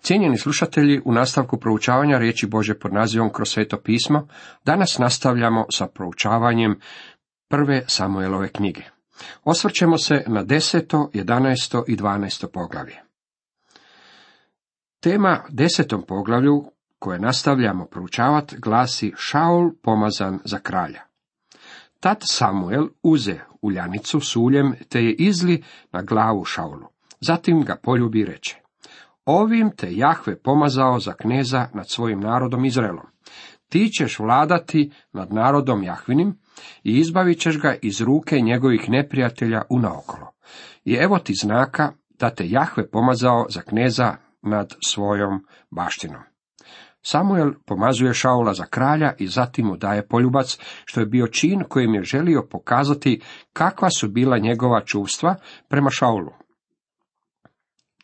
Cijenjeni 0.00 0.38
slušatelji, 0.38 1.02
u 1.04 1.12
nastavku 1.12 1.60
proučavanja 1.60 2.18
riječi 2.18 2.46
Bože 2.46 2.78
pod 2.78 2.92
nazivom 2.92 3.32
kroz 3.32 3.48
sveto 3.48 3.80
pismo, 3.80 4.28
danas 4.64 4.98
nastavljamo 4.98 5.66
sa 5.72 5.86
proučavanjem 5.86 6.80
prve 7.48 7.84
Samuelove 7.86 8.48
knjige. 8.48 8.82
Osvrćemo 9.44 9.98
se 9.98 10.24
na 10.26 10.42
deseto, 10.42 11.10
jedanaesto 11.14 11.84
i 11.88 11.96
dvanaesto 11.96 12.48
poglavlje. 12.48 12.96
Tema 15.00 15.40
desetom 15.48 16.02
poglavlju, 16.02 16.72
koje 16.98 17.18
nastavljamo 17.18 17.86
proučavati, 17.86 18.56
glasi 18.58 19.12
Šaul 19.16 19.70
pomazan 19.82 20.38
za 20.44 20.58
kralja. 20.58 21.02
Tad 22.00 22.18
Samuel 22.24 22.86
uze 23.02 23.38
uljanicu 23.62 24.20
s 24.20 24.36
uljem, 24.36 24.74
te 24.88 25.04
je 25.04 25.14
izli 25.14 25.62
na 25.92 26.02
glavu 26.02 26.44
Šaulu. 26.44 26.86
Zatim 27.20 27.62
ga 27.62 27.76
poljubi 27.82 28.24
reče. 28.24 28.59
Ovim 29.32 29.70
te 29.76 29.88
Jahve 29.90 30.42
pomazao 30.42 31.00
za 31.00 31.12
kneza 31.12 31.68
nad 31.74 31.90
svojim 31.90 32.20
narodom 32.20 32.64
Izraelom. 32.64 33.06
Ti 33.68 33.88
ćeš 33.88 34.18
vladati 34.18 34.92
nad 35.12 35.32
narodom 35.32 35.82
Jahvinim 35.82 36.38
i 36.84 36.98
izbavit 36.98 37.40
ćeš 37.40 37.60
ga 37.60 37.74
iz 37.82 38.00
ruke 38.00 38.40
njegovih 38.40 38.88
neprijatelja 38.88 39.62
unaokolo. 39.68 40.32
I 40.84 40.94
evo 40.94 41.18
ti 41.18 41.34
znaka 41.34 41.92
da 42.18 42.30
te 42.30 42.48
Jahve 42.48 42.90
pomazao 42.90 43.46
za 43.48 43.60
kneza 43.60 44.16
nad 44.42 44.74
svojom 44.86 45.46
baštinom. 45.70 46.22
Samuel 47.02 47.52
pomazuje 47.66 48.14
Šaula 48.14 48.54
za 48.54 48.64
kralja 48.64 49.12
i 49.18 49.26
zatim 49.26 49.66
mu 49.66 49.76
daje 49.76 50.08
poljubac, 50.08 50.58
što 50.84 51.00
je 51.00 51.06
bio 51.06 51.26
čin 51.26 51.64
kojim 51.68 51.94
je 51.94 52.02
želio 52.02 52.46
pokazati 52.50 53.20
kakva 53.52 53.90
su 53.90 54.08
bila 54.08 54.38
njegova 54.38 54.84
čuvstva 54.84 55.36
prema 55.68 55.90
Šaulu. 55.90 56.49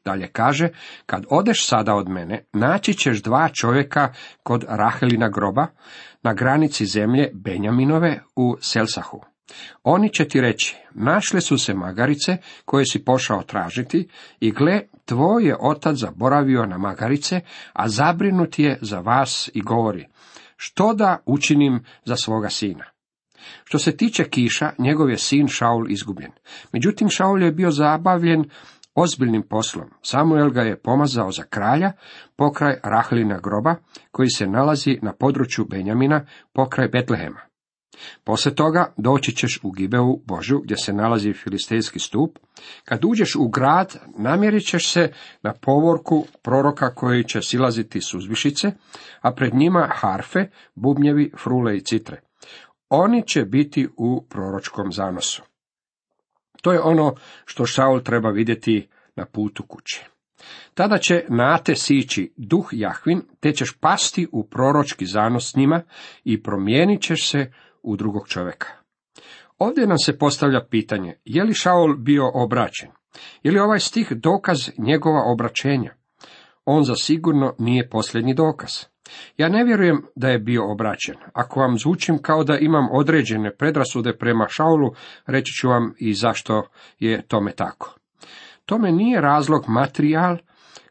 Dalje 0.07 0.29
kaže, 0.33 0.69
kad 1.07 1.25
odeš 1.31 1.67
sada 1.67 1.95
od 1.95 2.09
mene, 2.09 2.45
naći 2.53 2.95
ćeš 2.95 3.23
dva 3.23 3.49
čovjeka 3.49 4.13
kod 4.43 4.65
Rahelina 4.69 5.29
groba, 5.29 5.67
na 6.23 6.35
granici 6.35 6.87
zemlje 6.87 7.31
Benjaminove 7.35 8.21
u 8.37 8.57
Selsahu. 8.61 9.21
Oni 9.83 10.13
će 10.13 10.29
ti 10.29 10.41
reći, 10.41 10.77
našle 10.95 11.41
su 11.41 11.59
se 11.59 11.75
magarice 11.75 12.37
koje 12.65 12.85
si 12.87 13.05
pošao 13.05 13.43
tražiti 13.43 14.09
i 14.41 14.51
gle, 14.51 14.81
tvoj 15.05 15.45
je 15.45 15.57
otac 15.61 15.97
zaboravio 15.97 16.67
na 16.67 16.79
magarice, 16.79 17.41
a 17.73 17.89
zabrinut 17.89 18.59
je 18.59 18.79
za 18.83 19.01
vas 19.01 19.51
i 19.55 19.63
govori, 19.63 20.07
što 20.57 20.95
da 20.95 21.19
učinim 21.27 21.85
za 22.05 22.17
svoga 22.17 22.49
sina. 22.49 22.85
Što 23.65 23.79
se 23.79 23.97
tiče 23.97 24.25
Kiša, 24.25 24.71
njegov 24.79 25.11
je 25.11 25.19
sin 25.19 25.49
Šaul 25.49 25.91
izgubljen. 25.91 26.33
Međutim, 26.73 27.09
Šaul 27.09 27.43
je 27.43 27.53
bio 27.53 27.71
zabavljen 27.71 28.45
ozbiljnim 28.97 29.43
poslom. 29.43 29.91
Samuel 30.03 30.51
ga 30.51 30.63
je 30.63 30.81
pomazao 30.83 31.31
za 31.31 31.43
kralja 31.43 31.93
pokraj 32.37 32.77
Rahlina 32.83 33.41
groba, 33.41 33.75
koji 34.11 34.29
se 34.29 34.47
nalazi 34.47 34.99
na 35.03 35.13
području 35.13 35.67
Benjamina 35.71 36.27
pokraj 36.53 36.89
Betlehema. 36.89 37.41
Poslije 38.25 38.55
toga 38.55 38.95
doći 38.97 39.37
ćeš 39.37 39.61
u 39.63 39.71
Gibeu 39.71 40.21
Božu, 40.27 40.59
gdje 40.59 40.77
se 40.77 40.93
nalazi 40.93 41.33
filistejski 41.33 41.99
stup. 41.99 42.39
Kad 42.85 43.05
uđeš 43.05 43.37
u 43.37 43.49
grad, 43.49 44.01
namjerit 44.19 44.67
ćeš 44.67 44.93
se 44.93 45.13
na 45.43 45.53
povorku 45.53 46.27
proroka 46.43 46.95
koji 46.95 47.25
će 47.25 47.43
silaziti 47.43 48.01
suzvišice, 48.01 48.73
a 49.21 49.33
pred 49.33 49.55
njima 49.55 49.89
harfe, 49.93 50.47
bubnjevi, 50.75 51.33
frule 51.39 51.77
i 51.77 51.81
citre. 51.81 52.21
Oni 52.89 53.23
će 53.27 53.45
biti 53.45 53.89
u 53.97 54.25
proročkom 54.29 54.93
zanosu. 54.93 55.43
To 56.67 56.73
je 56.73 56.81
ono 56.81 57.15
što 57.45 57.67
Šaul 57.67 58.01
treba 58.01 58.31
vidjeti 58.31 58.89
na 59.17 59.27
putu 59.27 59.63
kuće. 59.63 60.05
Tada 60.75 60.99
će 60.99 61.25
nate 61.29 61.75
sići 61.75 62.33
duh 62.37 62.69
Jahvin, 62.73 63.23
te 63.41 63.53
ćeš 63.53 63.79
pasti 63.81 64.27
u 64.33 64.49
proročki 64.49 65.07
zanos 65.07 65.51
s 65.51 65.57
njima 65.57 65.83
i 66.25 66.43
promijenit 66.43 67.03
ćeš 67.03 67.31
se 67.31 67.53
u 67.83 67.97
drugog 67.97 68.29
čovjeka. 68.29 68.67
Ovdje 69.59 69.87
nam 69.87 69.99
se 69.99 70.19
postavlja 70.19 70.67
pitanje, 70.71 71.15
je 71.25 71.45
li 71.45 71.55
Šaul 71.55 71.97
bio 71.97 72.31
obraćen? 72.35 72.89
Je 73.43 73.53
li 73.53 73.59
ovaj 73.59 73.81
stih 73.81 74.13
dokaz 74.13 74.59
njegova 74.79 75.23
obraćenja? 75.33 75.95
On 76.67 76.85
za 76.85 76.95
sigurno 76.95 77.55
nije 77.59 77.89
posljednji 77.89 78.35
dokaz. 78.35 78.71
Ja 79.37 79.49
ne 79.49 79.65
vjerujem 79.65 80.03
da 80.17 80.29
je 80.29 80.39
bio 80.39 80.73
obraćen. 80.73 81.15
Ako 81.33 81.61
vam 81.61 81.79
zvučim 81.79 82.19
kao 82.23 82.45
da 82.45 82.59
imam 82.59 82.89
određene 82.93 83.57
predrasude 83.57 84.17
prema 84.19 84.47
Šaulu, 84.49 84.91
reći 85.27 85.53
ću 85.53 85.69
vam 85.69 85.95
i 85.99 86.15
zašto 86.15 86.63
je 86.99 87.27
tome 87.29 87.53
tako. 87.53 87.95
Tome 88.65 88.93
nije 88.93 89.21
razlog 89.21 89.65
materijal 89.69 90.37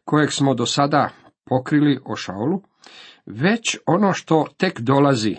kojeg 0.05 0.31
smo 0.31 0.53
do 0.53 0.65
sada 0.65 1.09
pokrili 1.45 1.99
o 2.05 2.15
Šaulu, 2.15 2.61
već 3.25 3.77
ono 3.85 4.13
što 4.13 4.45
tek 4.57 4.79
dolazi 4.79 5.35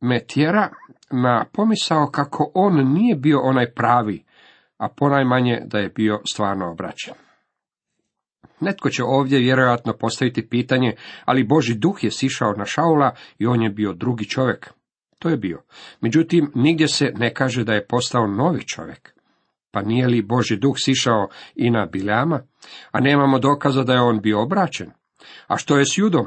me 0.00 0.26
tjera 0.26 0.68
na 1.10 1.44
pomisao 1.52 2.06
kako 2.06 2.50
on 2.54 2.92
nije 2.92 3.16
bio 3.16 3.40
onaj 3.40 3.72
pravi, 3.72 4.24
a 4.78 4.88
ponajmanje 4.88 5.62
da 5.66 5.78
je 5.78 5.88
bio 5.88 6.20
stvarno 6.32 6.70
obraćen. 6.70 7.23
Netko 8.60 8.90
će 8.90 9.04
ovdje 9.04 9.38
vjerojatno 9.38 9.92
postaviti 9.92 10.48
pitanje, 10.48 10.94
ali 11.24 11.44
Boži 11.44 11.74
duh 11.74 12.04
je 12.04 12.10
sišao 12.10 12.52
na 12.52 12.64
Šaula 12.64 13.14
i 13.38 13.46
on 13.46 13.62
je 13.62 13.70
bio 13.70 13.92
drugi 13.92 14.24
čovjek. 14.24 14.70
To 15.18 15.28
je 15.28 15.36
bio. 15.36 15.62
Međutim, 16.00 16.52
nigdje 16.54 16.88
se 16.88 17.12
ne 17.14 17.34
kaže 17.34 17.64
da 17.64 17.74
je 17.74 17.86
postao 17.86 18.26
novi 18.26 18.66
čovjek. 18.66 19.14
Pa 19.70 19.82
nije 19.82 20.06
li 20.06 20.22
Boži 20.22 20.56
duh 20.56 20.74
sišao 20.76 21.28
i 21.54 21.70
na 21.70 21.86
Biljama, 21.86 22.40
a 22.90 23.00
nemamo 23.00 23.38
dokaza 23.38 23.82
da 23.82 23.92
je 23.92 24.00
on 24.00 24.20
bio 24.20 24.42
obraćen? 24.42 24.90
A 25.46 25.56
što 25.56 25.78
je 25.78 25.84
s 25.84 25.98
Judom? 25.98 26.26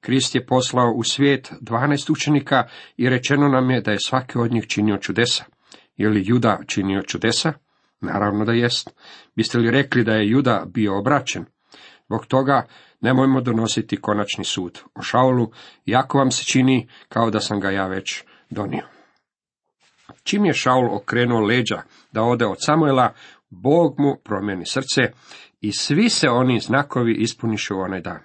Krist 0.00 0.34
je 0.34 0.46
poslao 0.46 0.92
u 0.96 1.04
svijet 1.04 1.52
dvanaest 1.60 2.10
učenika 2.10 2.68
i 2.96 3.08
rečeno 3.08 3.48
nam 3.48 3.70
je 3.70 3.80
da 3.80 3.90
je 3.90 3.98
svaki 4.00 4.38
od 4.38 4.52
njih 4.52 4.66
činio 4.66 4.96
čudesa. 4.96 5.44
Je 5.96 6.08
li 6.08 6.22
Juda 6.26 6.58
činio 6.66 7.02
čudesa? 7.02 7.52
Naravno 8.00 8.44
da 8.44 8.52
jest. 8.52 8.90
Biste 9.36 9.58
li 9.58 9.70
rekli 9.70 10.04
da 10.04 10.12
je 10.12 10.30
Juda 10.30 10.64
bio 10.66 10.98
obraćen? 10.98 11.44
Zbog 12.10 12.26
toga 12.26 12.66
nemojmo 13.00 13.40
donositi 13.40 14.00
konačni 14.00 14.44
sud 14.44 14.78
o 14.94 15.02
Šaulu, 15.02 15.50
jako 15.86 16.18
vam 16.18 16.30
se 16.30 16.44
čini 16.44 16.88
kao 17.08 17.30
da 17.30 17.40
sam 17.40 17.60
ga 17.60 17.70
ja 17.70 17.86
već 17.86 18.24
donio. 18.50 18.86
Čim 20.22 20.44
je 20.44 20.52
Šaul 20.52 20.94
okrenuo 20.94 21.40
leđa 21.40 21.82
da 22.12 22.22
ode 22.22 22.46
od 22.46 22.56
Samuela, 22.60 23.12
Bog 23.50 23.94
mu 23.98 24.16
promijeni 24.24 24.66
srce 24.66 25.02
i 25.60 25.72
svi 25.72 26.08
se 26.08 26.28
oni 26.28 26.60
znakovi 26.60 27.14
ispunišu 27.14 27.74
onaj 27.78 28.00
dan. 28.00 28.20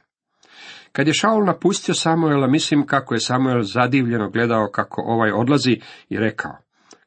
Kad 0.92 1.08
je 1.08 1.14
Šaul 1.14 1.46
napustio 1.46 1.96
Samuela, 1.96 2.48
mislim 2.48 2.86
kako 2.86 3.14
je 3.14 3.20
Samuel 3.20 3.62
zadivljeno 3.62 4.30
gledao 4.30 4.70
kako 4.72 5.02
ovaj 5.02 5.32
odlazi 5.32 5.80
i 6.10 6.18
rekao, 6.18 6.58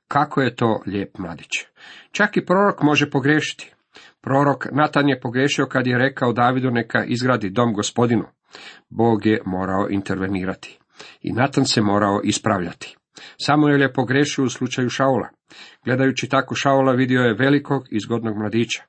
kako 0.09 0.41
je 0.41 0.57
to 0.57 0.83
lijep 0.87 1.19
mladić. 1.19 1.51
Čak 2.13 2.37
i 2.37 2.45
prorok 2.45 2.83
može 2.83 3.11
pogrešiti. 3.11 3.75
Prorok 4.21 4.67
Natan 4.73 5.09
je 5.09 5.21
pogrešio 5.21 5.67
kad 5.67 5.87
je 5.87 5.99
rekao 5.99 6.33
Davidu 6.33 6.71
neka 6.71 7.05
izgradi 7.05 7.51
dom 7.51 7.73
gospodinu. 7.73 8.25
Bog 8.89 9.27
je 9.27 9.43
morao 9.47 9.87
intervenirati. 9.91 10.79
I 11.23 11.33
Natan 11.33 11.65
se 11.65 11.83
morao 11.83 12.21
ispravljati. 12.25 12.97
Samuel 13.43 13.81
je 13.81 13.93
pogrešio 13.93 14.45
u 14.45 14.49
slučaju 14.49 14.89
Šaula. 14.89 15.29
Gledajući 15.85 16.29
tako 16.29 16.55
Šaula 16.55 16.93
vidio 16.93 17.21
je 17.21 17.35
velikog 17.35 17.83
i 17.91 18.01
zgodnog 18.01 18.37
mladića. 18.37 18.83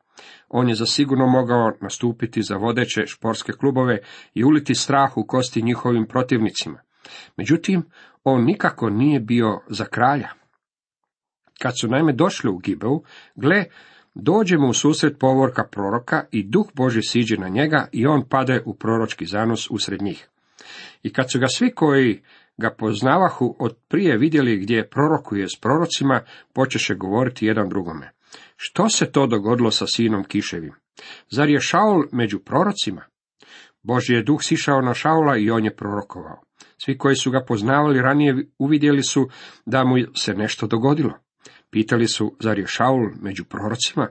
On 0.49 0.69
je 0.69 0.75
zasigurno 0.75 1.27
mogao 1.27 1.71
nastupiti 1.81 2.41
za 2.41 2.55
vodeće 2.55 3.05
športske 3.05 3.51
klubove 3.51 3.99
i 4.33 4.43
uliti 4.43 4.75
strah 4.75 5.17
u 5.17 5.25
kosti 5.27 5.61
njihovim 5.61 6.07
protivnicima. 6.07 6.79
Međutim, 7.37 7.83
on 8.23 8.45
nikako 8.45 8.89
nije 8.89 9.19
bio 9.19 9.61
za 9.69 9.85
kralja. 9.85 10.29
Kad 11.61 11.79
su 11.79 11.87
naime 11.87 12.13
došli 12.13 12.49
u 12.49 12.57
Gibeu, 12.57 13.03
gle, 13.35 13.65
dođe 14.15 14.57
mu 14.57 14.69
u 14.69 14.73
susret 14.73 15.19
povorka 15.19 15.63
proroka 15.71 16.23
i 16.31 16.43
duh 16.43 16.67
Boži 16.73 17.01
siđe 17.01 17.37
na 17.37 17.47
njega 17.47 17.87
i 17.91 18.05
on 18.05 18.23
pade 18.29 18.61
u 18.65 18.73
proročki 18.73 19.25
zanos 19.25 19.67
usred 19.71 20.01
njih. 20.01 20.29
I 21.03 21.13
kad 21.13 21.31
su 21.31 21.39
ga 21.39 21.47
svi 21.47 21.71
koji 21.75 22.21
ga 22.57 22.75
poznavahu 22.77 23.55
od 23.59 23.77
prije 23.87 24.17
vidjeli 24.17 24.59
gdje 24.59 24.89
prorokuje 24.89 25.47
s 25.47 25.59
prorocima, 25.61 26.21
počeše 26.53 26.95
govoriti 26.95 27.45
jedan 27.45 27.69
drugome. 27.69 28.11
Što 28.55 28.89
se 28.89 29.11
to 29.11 29.27
dogodilo 29.27 29.71
sa 29.71 29.87
sinom 29.87 30.23
Kiševim? 30.23 30.73
Zar 31.29 31.49
je 31.49 31.59
Šaul 31.59 32.03
među 32.11 32.39
prorocima? 32.39 33.01
Božji 33.83 34.15
je 34.15 34.23
duh 34.23 34.39
sišao 34.41 34.81
na 34.81 34.93
Šaula 34.93 35.37
i 35.37 35.51
on 35.51 35.65
je 35.65 35.75
prorokovao. 35.75 36.41
Svi 36.77 36.97
koji 36.97 37.15
su 37.15 37.31
ga 37.31 37.45
poznavali 37.47 38.01
ranije 38.01 38.47
uvidjeli 38.57 39.03
su 39.03 39.29
da 39.65 39.83
mu 39.83 39.95
se 40.15 40.33
nešto 40.33 40.67
dogodilo. 40.67 41.13
Pitali 41.71 42.07
su, 42.07 42.35
zar 42.39 42.59
je 42.59 42.67
Šaul 42.67 43.09
među 43.21 43.45
prorocima? 43.45 44.07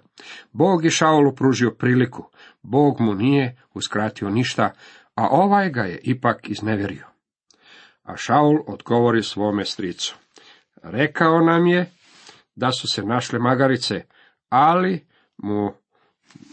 Bog 0.53 0.85
je 0.85 0.91
Šaulu 0.91 1.35
pružio 1.35 1.71
priliku, 1.71 2.31
Bog 2.63 3.01
mu 3.01 3.15
nije 3.15 3.63
uskratio 3.75 4.31
ništa, 4.31 4.73
a 5.15 5.29
ovaj 5.31 5.71
ga 5.71 5.83
je 5.83 6.01
ipak 6.03 6.51
iznevjerio. 6.51 7.07
A 8.03 8.17
Šaul 8.17 8.59
odgovori 8.67 9.23
svome 9.23 9.65
stricu. 9.65 10.17
Rekao 10.83 11.41
nam 11.41 11.67
je 11.67 11.91
da 12.57 12.73
su 12.73 12.89
se 12.89 13.03
našle 13.03 13.39
magarice, 13.39 14.05
ali 14.49 15.07
mu 15.37 15.73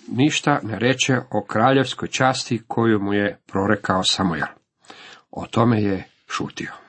ništa 0.08 0.60
ne 0.64 0.80
reče 0.80 1.18
o 1.32 1.46
kraljevskoj 1.46 2.08
časti 2.08 2.62
koju 2.68 3.00
mu 3.00 3.14
je 3.14 3.40
prorekao 3.46 4.04
Samuel. 4.04 4.48
O 5.32 5.48
tome 5.48 5.82
je 5.82 6.04
šutio. 6.28 6.85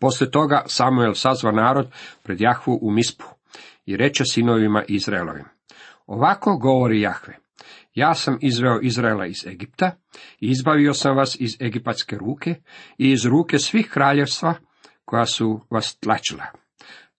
Poslije 0.00 0.30
toga 0.30 0.62
Samuel 0.66 1.14
sazva 1.14 1.52
narod 1.52 1.92
pred 2.22 2.40
Jahvu 2.40 2.78
u 2.82 2.90
Mispu 2.90 3.24
i 3.86 3.96
reče 3.96 4.24
sinovima 4.24 4.82
Izraelovim. 4.88 5.44
Ovako 6.06 6.56
govori 6.56 7.00
Jahve. 7.00 7.36
Ja 7.94 8.14
sam 8.14 8.38
izveo 8.40 8.80
Izraela 8.82 9.26
iz 9.26 9.46
Egipta 9.46 9.90
i 10.40 10.48
izbavio 10.50 10.94
sam 10.94 11.16
vas 11.16 11.36
iz 11.40 11.50
egipatske 11.60 12.16
ruke 12.16 12.54
i 12.98 13.10
iz 13.10 13.24
ruke 13.24 13.58
svih 13.58 13.90
kraljevstva 13.90 14.54
koja 15.04 15.26
su 15.26 15.60
vas 15.70 15.98
tlačila. 15.98 16.44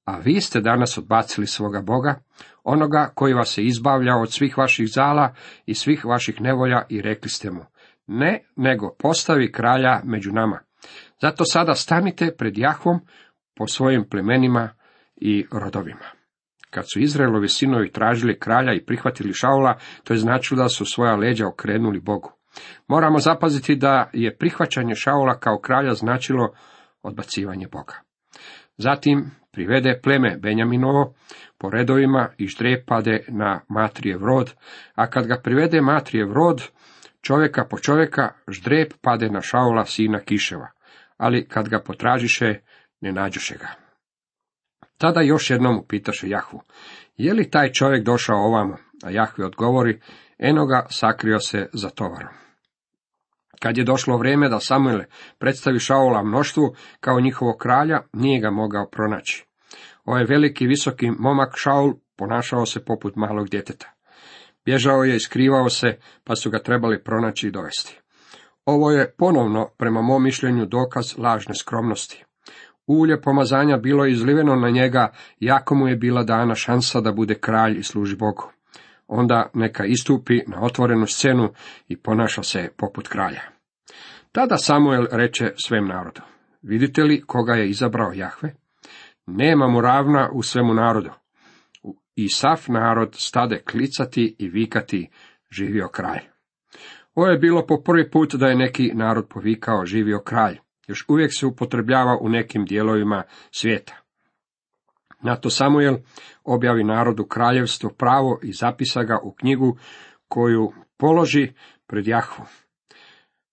A 0.05 0.17
vi 0.17 0.41
ste 0.41 0.61
danas 0.61 0.97
odbacili 0.97 1.47
svoga 1.47 1.81
Boga, 1.81 2.19
onoga 2.63 3.11
koji 3.15 3.33
vas 3.33 3.57
je 3.57 3.65
izbavljao 3.65 4.21
od 4.21 4.31
svih 4.31 4.57
vaših 4.57 4.87
zala 4.87 5.33
i 5.65 5.73
svih 5.73 6.05
vaših 6.05 6.41
nevolja 6.41 6.85
i 6.89 7.01
rekli 7.01 7.29
ste 7.29 7.51
mu, 7.51 7.65
ne, 8.07 8.43
nego 8.55 8.95
postavi 8.99 9.51
kralja 9.51 10.01
među 10.03 10.31
nama. 10.31 10.59
Zato 11.21 11.45
sada 11.45 11.75
stanite 11.75 12.35
pred 12.37 12.57
Jahvom 12.57 12.99
po 13.55 13.67
svojim 13.67 14.09
plemenima 14.09 14.69
i 15.15 15.45
rodovima. 15.51 16.05
Kad 16.69 16.83
su 16.93 16.99
Izraelovi 16.99 17.47
sinovi 17.47 17.91
tražili 17.91 18.39
kralja 18.39 18.73
i 18.73 18.85
prihvatili 18.85 19.33
Šaula, 19.33 19.77
to 20.03 20.13
je 20.13 20.17
značilo 20.17 20.63
da 20.63 20.69
su 20.69 20.85
svoja 20.85 21.15
leđa 21.15 21.47
okrenuli 21.47 21.99
Bogu. 21.99 22.31
Moramo 22.87 23.19
zapaziti 23.19 23.75
da 23.75 24.09
je 24.13 24.37
prihvaćanje 24.37 24.95
Šaula 24.95 25.39
kao 25.39 25.59
kralja 25.59 25.93
značilo 25.93 26.53
odbacivanje 27.01 27.67
Boga. 27.67 27.93
Zatim 28.77 29.31
privede 29.51 29.99
pleme 30.03 30.37
Benjaminovo 30.37 31.13
po 31.57 31.69
redovima 31.69 32.29
i 32.37 32.47
ždrepade 32.47 33.25
na 33.27 33.61
Matrijev 33.69 34.19
rod, 34.25 34.53
a 34.95 35.09
kad 35.09 35.27
ga 35.27 35.41
privede 35.43 35.81
Matrijev 35.81 36.33
rod, 36.33 36.63
čovjeka 37.21 37.65
po 37.69 37.77
čovjeka, 37.77 38.29
ždrep 38.47 38.93
pade 39.01 39.29
na 39.29 39.41
Šaula 39.41 39.85
sina 39.85 40.19
Kiševa, 40.19 40.67
ali 41.17 41.47
kad 41.47 41.69
ga 41.69 41.79
potražiše, 41.79 42.59
ne 43.01 43.11
nađuše 43.11 43.57
ga. 43.57 43.67
Tada 44.97 45.21
još 45.21 45.49
jednom 45.49 45.79
upitaše 45.79 46.29
Jahvu, 46.29 46.61
je 47.17 47.33
li 47.33 47.49
taj 47.49 47.71
čovjek 47.71 48.03
došao 48.03 48.37
ovamo? 48.37 48.77
A 49.03 49.09
Jahve 49.09 49.45
odgovori, 49.45 50.01
eno 50.37 50.65
ga 50.65 50.85
sakrio 50.89 51.39
se 51.39 51.69
za 51.73 51.89
tovarom. 51.89 52.33
Kad 53.59 53.77
je 53.77 53.83
došlo 53.83 54.17
vrijeme 54.17 54.49
da 54.49 54.59
Samuel 54.59 55.01
predstavi 55.39 55.79
Šaula 55.79 56.23
mnoštvu 56.23 56.75
kao 56.99 57.19
njihovog 57.19 57.57
kralja, 57.57 58.01
nije 58.13 58.41
ga 58.41 58.49
mogao 58.49 58.89
pronaći. 58.89 59.45
Ovaj 60.05 60.23
veliki 60.23 60.67
visoki 60.67 61.11
momak 61.19 61.53
Šaul 61.57 61.93
ponašao 62.15 62.65
se 62.65 62.85
poput 62.85 63.15
malog 63.15 63.49
djeteta. 63.49 63.91
Bježao 64.65 65.03
je 65.03 65.15
i 65.15 65.19
skrivao 65.19 65.69
se, 65.69 65.97
pa 66.23 66.35
su 66.35 66.49
ga 66.49 66.59
trebali 66.59 67.03
pronaći 67.03 67.47
i 67.47 67.51
dovesti. 67.51 67.99
Ovo 68.65 68.91
je 68.91 69.11
ponovno, 69.17 69.69
prema 69.77 70.01
mom 70.01 70.23
mišljenju, 70.23 70.65
dokaz 70.65 71.17
lažne 71.17 71.55
skromnosti. 71.55 72.25
Ulje 72.87 73.21
pomazanja 73.21 73.77
bilo 73.77 74.05
je 74.05 74.11
izliveno 74.11 74.55
na 74.55 74.69
njega, 74.69 75.11
jako 75.39 75.75
mu 75.75 75.87
je 75.87 75.95
bila 75.95 76.23
dana 76.23 76.55
šansa 76.55 77.01
da 77.01 77.11
bude 77.11 77.35
kralj 77.35 77.77
i 77.77 77.83
služi 77.83 78.15
Bogu. 78.15 78.51
Onda 79.07 79.49
neka 79.53 79.85
istupi 79.85 80.41
na 80.47 80.61
otvorenu 80.61 81.07
scenu 81.07 81.49
i 81.87 81.97
ponaša 81.97 82.43
se 82.43 82.69
poput 82.77 83.07
kralja. 83.07 83.41
Tada 84.31 84.57
Samuel 84.57 85.05
reče 85.11 85.53
svem 85.67 85.87
narodu, 85.87 86.21
vidite 86.61 87.03
li 87.03 87.21
koga 87.21 87.53
je 87.53 87.69
izabrao 87.69 88.11
Jahve? 88.13 88.55
Nema 89.25 89.67
mu 89.67 89.81
ravna 89.81 90.29
u 90.33 90.43
svemu 90.43 90.73
narodu. 90.73 91.09
I 92.15 92.29
sav 92.29 92.65
narod 92.67 93.15
stade 93.17 93.61
klicati 93.71 94.35
i 94.39 94.49
vikati, 94.49 95.09
živio 95.51 95.87
kralj. 95.87 96.34
Ovo 97.15 97.27
je 97.27 97.37
bilo 97.37 97.65
po 97.65 97.81
prvi 97.81 98.11
put 98.11 98.35
da 98.35 98.47
je 98.47 98.55
neki 98.55 98.91
narod 98.93 99.27
povikao 99.29 99.85
živio 99.85 100.19
kralj 100.19 100.57
još 100.87 101.05
uvijek 101.07 101.31
se 101.33 101.45
upotrebljava 101.45 102.17
u 102.21 102.29
nekim 102.29 102.65
dijelovima 102.65 103.23
svijeta. 103.51 103.95
Na 105.21 105.35
to 105.35 105.49
Samuel 105.49 105.97
objavi 106.43 106.83
narodu 106.83 107.25
kraljevstvo 107.25 107.89
pravo 107.89 108.39
i 108.43 108.53
zapisa 108.53 109.03
ga 109.03 109.19
u 109.23 109.31
knjigu 109.31 109.77
koju 110.27 110.73
položi 110.97 111.53
pred 111.87 112.07
Jahvu. 112.07 112.45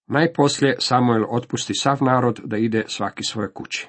Najposlije 0.06 0.76
Samuel 0.78 1.24
otpusti 1.28 1.74
sav 1.74 1.98
narod 2.00 2.40
da 2.44 2.56
ide 2.56 2.84
svaki 2.86 3.22
svoje 3.24 3.52
kući. 3.52 3.88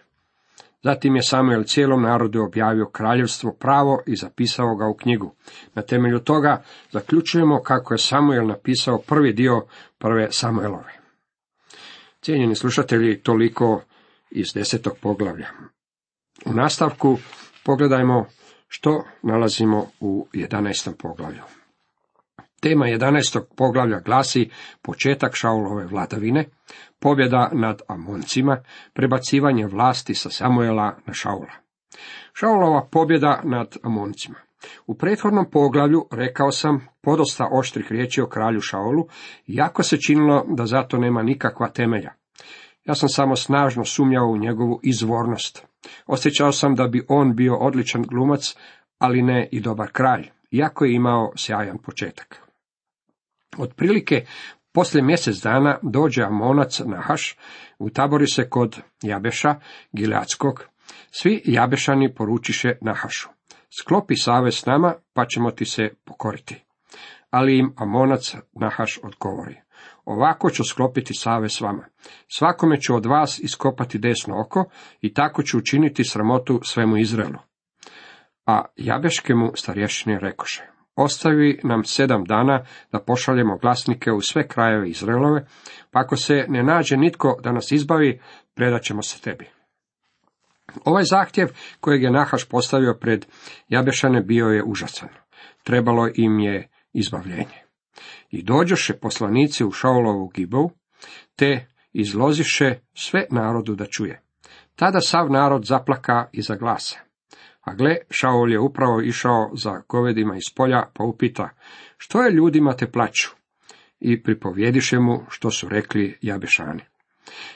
Zatim 0.84 1.16
je 1.16 1.24
Samuel 1.24 1.64
cijelom 1.64 2.02
narodu 2.02 2.44
objavio 2.44 2.90
kraljevstvo 2.90 3.54
pravo 3.54 4.02
i 4.08 4.16
zapisao 4.16 4.76
ga 4.76 4.88
u 4.88 4.94
knjigu. 4.94 5.36
Na 5.76 5.82
temelju 5.82 6.20
toga 6.20 6.64
zaključujemo 6.92 7.62
kako 7.64 7.94
je 7.94 7.98
Samuel 7.98 8.48
napisao 8.48 8.98
prvi 8.98 9.34
dio 9.34 9.66
prve 9.98 10.32
Samuelove. 10.32 10.94
Cijenjeni 12.22 12.56
slušatelji, 12.56 13.20
toliko 13.20 13.82
iz 14.32 14.54
desetog 14.54 14.94
poglavlja. 15.02 15.48
U 16.46 16.54
nastavku 16.54 17.18
pogledajmo 17.66 18.26
što 18.68 19.04
nalazimo 19.22 19.88
u 20.00 20.28
jedanestom 20.34 20.94
poglavlju. 20.94 21.63
Tema 22.64 22.86
11. 22.86 23.40
poglavlja 23.58 24.00
glasi 24.00 24.50
početak 24.82 25.36
Šaulove 25.36 25.86
vladavine, 25.86 26.46
pobjeda 27.00 27.50
nad 27.54 27.82
Amoncima, 27.88 28.58
prebacivanje 28.94 29.68
vlasti 29.68 30.16
sa 30.16 30.30
Samuela 30.30 30.98
na 31.06 31.14
Šaula. 31.14 31.52
Šaulova 32.34 32.88
pobjeda 32.92 33.42
nad 33.44 33.78
Amoncima. 33.84 34.36
U 34.88 34.96
prethodnom 34.96 35.46
poglavlju 35.52 36.08
rekao 36.12 36.52
sam 36.52 36.88
podosta 37.02 37.50
oštrih 37.52 37.92
riječi 37.92 38.22
o 38.22 38.28
kralju 38.28 38.62
Šaulu, 38.62 39.08
iako 39.48 39.84
se 39.84 39.98
činilo 39.98 40.46
da 40.48 40.66
zato 40.66 40.98
nema 40.98 41.24
nikakva 41.24 41.70
temelja. 41.70 42.14
Ja 42.86 42.96
sam 42.96 43.10
samo 43.10 43.36
snažno 43.36 43.86
sumnjao 43.86 44.28
u 44.28 44.38
njegovu 44.38 44.80
izvornost. 44.84 45.66
Osjećao 46.06 46.52
sam 46.52 46.76
da 46.76 46.88
bi 46.88 47.06
on 47.10 47.36
bio 47.36 47.56
odličan 47.56 48.02
glumac, 48.02 48.56
ali 48.98 49.22
ne 49.22 49.50
i 49.52 49.60
dobar 49.60 49.92
kralj, 49.92 50.30
iako 50.52 50.86
je 50.86 50.96
imao 50.96 51.32
sjajan 51.36 51.78
početak. 51.78 52.43
Otprilike, 53.58 54.26
poslije 54.74 55.04
mjesec 55.04 55.38
dana 55.38 55.80
dođe 55.82 56.24
Amonac 56.24 56.80
na 56.80 57.02
Haš, 57.02 57.38
utabori 57.80 58.28
se 58.28 58.50
kod 58.50 58.82
Jabeša, 59.02 59.56
Gileadskog. 59.92 60.66
Svi 61.12 61.42
Jabešani 61.46 62.14
poručiše 62.16 62.78
Nahašu. 62.82 63.30
Sklopi 63.80 64.16
savez 64.16 64.56
s 64.56 64.66
nama, 64.66 64.94
pa 65.14 65.26
ćemo 65.26 65.52
ti 65.52 65.66
se 65.66 65.90
pokoriti. 66.06 66.64
Ali 67.30 67.58
im 67.58 67.74
Amonac 67.78 68.36
Nahaš 68.54 69.00
odgovori. 69.04 69.56
Ovako 70.06 70.50
ću 70.50 70.64
sklopiti 70.64 71.14
save 71.14 71.50
s 71.50 71.62
vama. 71.62 71.86
Svakome 72.28 72.82
ću 72.82 72.96
od 72.96 73.06
vas 73.06 73.40
iskopati 73.40 73.98
desno 73.98 74.42
oko 74.42 74.70
i 75.02 75.14
tako 75.14 75.44
ću 75.44 75.58
učiniti 75.58 76.04
sramotu 76.04 76.60
svemu 76.64 76.98
Izraelu. 76.98 77.40
A 78.46 78.66
Jabeške 78.76 79.34
mu 79.34 79.52
starješine 79.56 80.20
rekoše. 80.20 80.73
Ostavi 80.96 81.60
nam 81.64 81.84
sedam 81.84 82.24
dana 82.24 82.66
da 82.92 83.00
pošaljemo 83.00 83.58
glasnike 83.58 84.12
u 84.12 84.22
sve 84.22 84.48
krajeve 84.48 84.90
Izraelove, 84.90 85.46
pa 85.92 86.00
ako 86.00 86.16
se 86.16 86.46
ne 86.48 86.64
nađe 86.64 86.98
nitko 86.98 87.40
da 87.44 87.52
nas 87.52 87.72
izbavi, 87.72 88.20
predat 88.56 88.82
ćemo 88.82 89.02
se 89.02 89.22
tebi. 89.22 89.50
Ovaj 90.86 91.04
zahtjev 91.04 91.48
kojeg 91.80 92.04
je 92.04 92.12
Nahaš 92.12 92.50
postavio 92.50 92.98
pred 93.02 93.26
Jabešane 93.70 94.22
bio 94.22 94.46
je 94.46 94.64
užasan. 94.64 95.10
Trebalo 95.64 96.10
im 96.16 96.40
je 96.40 96.70
izbavljenje. 96.94 97.64
I 98.30 98.44
dođoše 98.44 98.94
poslanici 98.94 99.66
u 99.66 99.72
Šaulovu 99.72 100.28
gibovu, 100.28 100.72
te 101.36 101.68
izloziše 101.94 102.80
sve 102.94 103.26
narodu 103.32 103.76
da 103.76 103.86
čuje. 103.86 104.22
Tada 104.76 105.02
sav 105.02 105.32
narod 105.32 105.66
zaplaka 105.66 106.30
iza 106.32 106.56
glasa. 106.56 107.00
A 107.64 107.74
gle, 107.74 107.98
Šaul 108.10 108.52
je 108.52 108.60
upravo 108.60 109.02
išao 109.02 109.52
za 109.56 109.82
govedima 109.90 110.36
iz 110.36 110.56
polja, 110.56 110.84
pa 110.94 111.04
upita, 111.04 111.50
što 111.98 112.24
je 112.24 112.32
ljudima 112.32 112.74
te 112.74 112.92
plaću? 112.92 113.30
I 114.00 114.24
pripovjediše 114.24 115.00
mu 115.00 115.26
što 115.30 115.52
su 115.52 115.70
rekli 115.70 116.18
jabešani. 116.22 116.84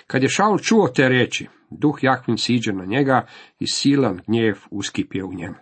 Kad 0.08 0.24
je 0.24 0.30
Šaul 0.30 0.60
čuo 0.60 0.88
te 0.88 1.10
riječi, 1.10 1.48
duh 1.70 2.00
Jahvin 2.02 2.38
siđe 2.38 2.74
na 2.74 2.86
njega 2.86 3.28
i 3.60 3.68
silan 3.68 4.22
gnjev 4.28 4.58
uskipje 4.72 5.24
u 5.24 5.34
njemu. 5.34 5.56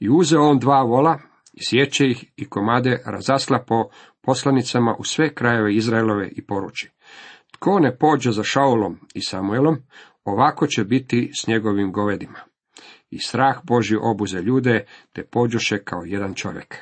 I 0.00 0.08
uzeo 0.10 0.42
on 0.42 0.58
dva 0.58 0.82
vola, 0.82 1.18
i 1.52 1.64
sjeće 1.64 2.06
ih 2.06 2.24
i 2.36 2.48
komade 2.48 3.02
razasla 3.06 3.64
po 3.68 3.88
poslanicama 4.22 4.94
u 4.98 5.04
sve 5.04 5.34
krajeve 5.34 5.74
Izraelove 5.74 6.28
i 6.28 6.46
poruči. 6.46 6.90
Tko 7.52 7.78
ne 7.78 7.98
pođe 7.98 8.30
za 8.30 8.42
Šaulom 8.42 8.98
i 9.14 9.22
Samuelom, 9.22 9.76
ovako 10.24 10.66
će 10.66 10.84
biti 10.84 11.30
s 11.34 11.46
njegovim 11.46 11.92
govedima. 11.92 12.38
I 13.14 13.18
strah 13.18 13.60
Boži 13.64 13.96
obuze 14.00 14.42
ljude, 14.42 14.86
te 15.12 15.24
pođoše 15.24 15.78
kao 15.84 16.02
jedan 16.04 16.34
čovjek. 16.34 16.76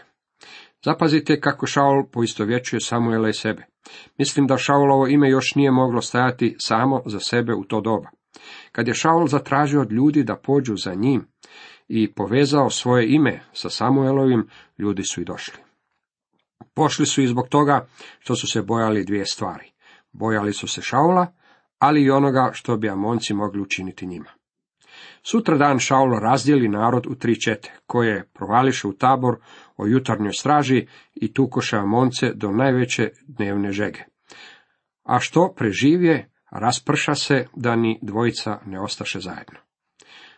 Zapazite 0.84 1.40
kako 1.40 1.66
Šaul 1.66 2.06
poistovjećuje 2.12 2.80
Samuela 2.80 3.28
i 3.28 3.32
sebe. 3.32 3.66
Mislim 4.18 4.46
da 4.46 4.58
Šaulovo 4.58 5.06
ime 5.06 5.30
još 5.30 5.54
nije 5.54 5.70
moglo 5.70 6.02
stajati 6.02 6.56
samo 6.58 7.02
za 7.06 7.20
sebe 7.20 7.54
u 7.54 7.64
to 7.64 7.80
doba. 7.80 8.10
Kad 8.72 8.88
je 8.88 8.94
Šaul 8.94 9.26
zatražio 9.26 9.80
od 9.80 9.92
ljudi 9.92 10.24
da 10.24 10.36
pođu 10.36 10.76
za 10.76 10.94
njim 10.94 11.26
i 11.88 12.12
povezao 12.12 12.70
svoje 12.70 13.14
ime 13.14 13.40
sa 13.52 13.70
Samuelovim, 13.70 14.48
ljudi 14.78 15.02
su 15.02 15.20
i 15.20 15.24
došli. 15.24 15.58
Pošli 16.74 17.06
su 17.06 17.22
i 17.22 17.26
zbog 17.26 17.48
toga 17.48 17.86
što 18.18 18.34
su 18.34 18.46
se 18.46 18.62
bojali 18.62 19.04
dvije 19.04 19.26
stvari. 19.26 19.72
Bojali 20.12 20.52
su 20.52 20.68
se 20.68 20.82
Šaula, 20.82 21.26
ali 21.78 22.02
i 22.02 22.10
onoga 22.10 22.50
što 22.52 22.76
bi 22.76 22.88
Amonci 22.88 23.34
mogli 23.34 23.60
učiniti 23.60 24.06
njima. 24.06 24.41
Sutra 25.22 25.56
dan 25.56 25.78
Šaulo 25.78 26.18
razdijeli 26.18 26.68
narod 26.68 27.06
u 27.06 27.14
tri 27.14 27.40
čete, 27.40 27.72
koje 27.86 28.28
provališe 28.34 28.88
u 28.88 28.92
tabor 28.92 29.36
o 29.76 29.86
jutarnjoj 29.86 30.32
straži 30.32 30.86
i 31.14 31.32
tukoše 31.32 31.76
Amonce 31.76 32.32
do 32.34 32.50
najveće 32.50 33.10
dnevne 33.26 33.72
žege. 33.72 34.00
A 35.04 35.18
što 35.20 35.54
preživje, 35.56 36.30
rasprša 36.50 37.14
se 37.14 37.46
da 37.56 37.76
ni 37.76 37.98
dvojica 38.02 38.58
ne 38.66 38.80
ostaše 38.80 39.20
zajedno. 39.20 39.58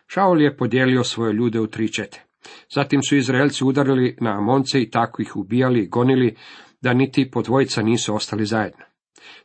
Šaul 0.07 0.41
je 0.41 0.57
podijelio 0.57 1.03
svoje 1.03 1.33
ljude 1.33 1.59
u 1.59 1.67
tri 1.67 1.93
čete. 1.93 2.25
Zatim 2.75 3.03
su 3.03 3.15
Izraelci 3.15 3.63
udarili 3.63 4.17
na 4.21 4.37
Amonce 4.37 4.81
i 4.81 4.89
tako 4.89 5.21
ih 5.21 5.35
ubijali 5.35 5.79
i 5.79 5.87
gonili, 5.87 6.35
da 6.81 6.93
niti 6.93 7.31
po 7.31 7.41
dvojica 7.41 7.81
nisu 7.81 8.15
ostali 8.15 8.45
zajedno. 8.45 8.85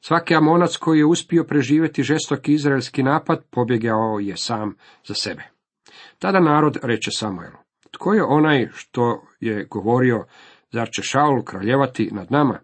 Svaki 0.01 0.35
Amonac 0.35 0.77
koji 0.77 0.99
je 0.99 1.07
uspio 1.07 1.45
preživjeti 1.45 2.03
žestoki 2.03 2.53
izraelski 2.53 3.03
napad, 3.03 3.45
pobjegao 3.51 4.19
je 4.21 4.37
sam 4.37 4.75
za 5.07 5.15
sebe. 5.15 5.43
Tada 6.19 6.41
narod 6.41 6.79
reče 6.83 7.11
Samuelu, 7.11 7.57
tko 7.91 8.15
je 8.15 8.25
onaj 8.25 8.69
što 8.73 9.23
je 9.41 9.67
govorio, 9.71 10.25
zar 10.73 10.89
će 10.91 11.03
Šaul 11.03 11.43
kraljevati 11.45 12.11
nad 12.13 12.33
nama? 12.33 12.59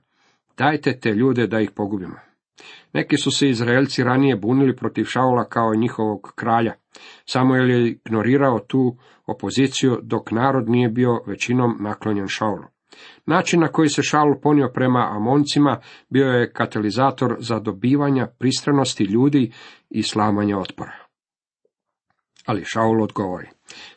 Dajte 0.59 1.01
te 1.01 1.11
ljude 1.11 1.47
da 1.47 1.61
ih 1.61 1.71
pogubimo. 1.71 2.17
Neki 2.93 3.17
su 3.17 3.31
se 3.31 3.49
Izraelci 3.49 4.05
ranije 4.05 4.37
bunili 4.37 4.77
protiv 4.77 5.05
Šaula 5.05 5.45
kao 5.45 5.75
njihovog 5.75 6.33
kralja. 6.35 6.75
Samuel 7.25 7.71
je 7.71 7.91
ignorirao 7.91 8.59
tu 8.59 8.97
opoziciju 9.27 9.99
dok 10.03 10.31
narod 10.31 10.69
nije 10.69 10.89
bio 10.89 11.21
većinom 11.27 11.77
naklonjen 11.81 12.29
Šaulu. 12.29 12.65
Način 13.27 13.61
na 13.61 13.69
koji 13.69 13.89
se 13.89 14.03
Šaul 14.03 14.35
ponio 14.43 14.71
prema 14.75 15.09
Amoncima 15.17 15.81
bio 16.09 16.27
je 16.27 16.53
katalizator 16.53 17.37
za 17.39 17.59
dobivanja 17.59 18.27
pristranosti 18.39 19.05
ljudi 19.05 19.53
i 19.91 20.03
slamanja 20.03 20.59
otpora. 20.59 20.93
Ali 22.47 22.65
Šaul 22.65 23.03
odgovori, 23.03 23.49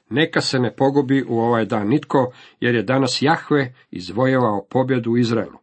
neka 0.09 0.41
se 0.41 0.59
ne 0.59 0.75
pogubi 0.75 1.25
u 1.27 1.39
ovaj 1.39 1.65
dan 1.65 1.87
nitko, 1.87 2.31
jer 2.59 2.75
je 2.75 2.83
danas 2.83 3.21
Jahve 3.21 3.73
izvojevao 3.91 4.65
pobjedu 4.69 5.11
u 5.11 5.17
Izraelu. 5.17 5.57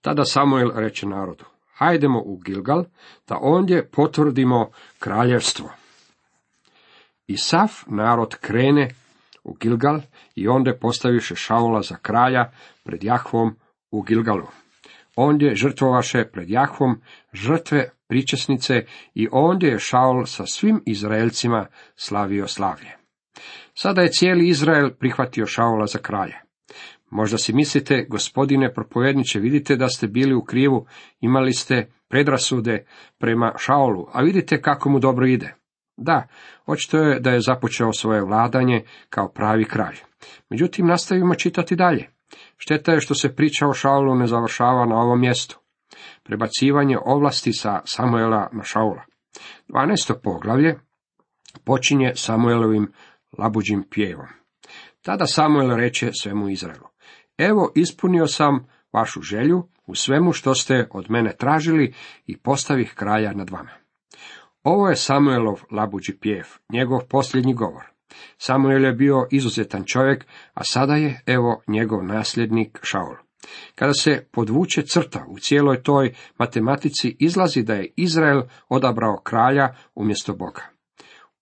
Tada 0.00 0.24
Samuel 0.24 0.70
reče 0.74 1.06
narodu, 1.06 1.44
hajdemo 1.74 2.22
u 2.24 2.36
Gilgal, 2.36 2.84
da 3.28 3.38
ondje 3.40 3.88
potvrdimo 3.90 4.70
kraljevstvo. 4.98 5.70
I 7.26 7.36
sav 7.36 7.70
narod 7.86 8.34
krene 8.34 8.88
u 9.44 9.54
Gilgal 9.54 10.00
i 10.34 10.48
onda 10.48 10.76
postaviše 10.80 11.34
Šaula 11.34 11.82
za 11.82 11.96
kralja 11.96 12.50
pred 12.84 13.04
Jahvom 13.04 13.56
u 13.90 14.02
Gilgalu. 14.02 14.46
Ondje 15.16 15.54
žrtvovaše 15.54 16.24
pred 16.32 16.50
Jahvom 16.50 17.00
žrtve 17.32 17.90
pričesnice 18.08 18.84
i 19.14 19.28
ondje 19.32 19.70
je 19.70 19.78
Šaul 19.78 20.26
sa 20.26 20.46
svim 20.46 20.82
Izraelcima 20.86 21.66
slavio 21.96 22.46
slavlje. 22.46 22.96
Sada 23.74 24.02
je 24.02 24.12
cijeli 24.12 24.48
Izrael 24.48 24.90
prihvatio 24.90 25.46
Šaula 25.46 25.86
za 25.86 25.98
kralja. 25.98 26.40
Možda 27.10 27.38
si 27.38 27.52
mislite, 27.52 28.06
gospodine 28.08 28.74
propovedniče, 28.74 29.38
vidite 29.40 29.76
da 29.76 29.88
ste 29.88 30.06
bili 30.06 30.34
u 30.34 30.44
krivu, 30.44 30.86
imali 31.20 31.52
ste 31.52 31.92
predrasude 32.08 32.84
prema 33.18 33.52
Šaulu, 33.58 34.06
a 34.12 34.22
vidite 34.22 34.62
kako 34.62 34.90
mu 34.90 34.98
dobro 34.98 35.26
ide. 35.26 35.54
Da, 36.02 36.26
očito 36.66 36.98
je 36.98 37.20
da 37.20 37.30
je 37.30 37.40
započeo 37.40 37.92
svoje 37.92 38.22
vladanje 38.22 38.84
kao 39.10 39.28
pravi 39.28 39.64
kralj. 39.64 39.96
Međutim, 40.50 40.86
nastavimo 40.86 41.34
čitati 41.34 41.76
dalje. 41.76 42.08
Šteta 42.56 42.92
je 42.92 43.00
što 43.00 43.14
se 43.14 43.34
priča 43.34 43.66
o 43.66 43.72
Šaulu 43.72 44.14
ne 44.14 44.26
završava 44.26 44.86
na 44.86 44.96
ovom 44.96 45.20
mjestu. 45.20 45.58
Prebacivanje 46.22 46.96
ovlasti 47.04 47.52
sa 47.52 47.80
Samuela 47.84 48.48
na 48.52 48.62
Šaula. 48.62 49.02
12. 49.68 50.14
poglavlje 50.22 50.78
počinje 51.64 52.12
Samuelovim 52.14 52.92
labuđim 53.38 53.84
pjevom. 53.90 54.26
Tada 55.02 55.26
Samuel 55.26 55.76
reče 55.76 56.10
svemu 56.12 56.48
Izraelu. 56.48 56.86
Evo 57.38 57.72
ispunio 57.74 58.26
sam 58.26 58.66
vašu 58.92 59.22
želju 59.22 59.68
u 59.86 59.94
svemu 59.94 60.32
što 60.32 60.54
ste 60.54 60.88
od 60.90 61.10
mene 61.10 61.36
tražili 61.36 61.94
i 62.26 62.36
postavih 62.36 62.94
kraja 62.96 63.32
nad 63.32 63.50
vama. 63.50 63.79
Ovo 64.62 64.88
je 64.88 64.96
Samuelov 64.96 65.62
labuđi 65.70 66.18
pjev, 66.20 66.46
njegov 66.72 67.00
posljednji 67.08 67.54
govor. 67.54 67.84
Samuel 68.38 68.84
je 68.84 68.92
bio 68.92 69.26
izuzetan 69.30 69.84
čovjek, 69.84 70.26
a 70.54 70.64
sada 70.64 70.94
je, 70.94 71.22
evo, 71.26 71.62
njegov 71.68 72.04
nasljednik 72.04 72.78
Šaul. 72.82 73.16
Kada 73.74 73.92
se 73.92 74.26
podvuče 74.32 74.82
crta 74.82 75.24
u 75.28 75.38
cijeloj 75.38 75.82
toj 75.82 76.14
matematici, 76.38 77.16
izlazi 77.18 77.62
da 77.62 77.74
je 77.74 77.92
Izrael 77.96 78.42
odabrao 78.68 79.20
kralja 79.24 79.74
umjesto 79.94 80.34
Boga. 80.34 80.62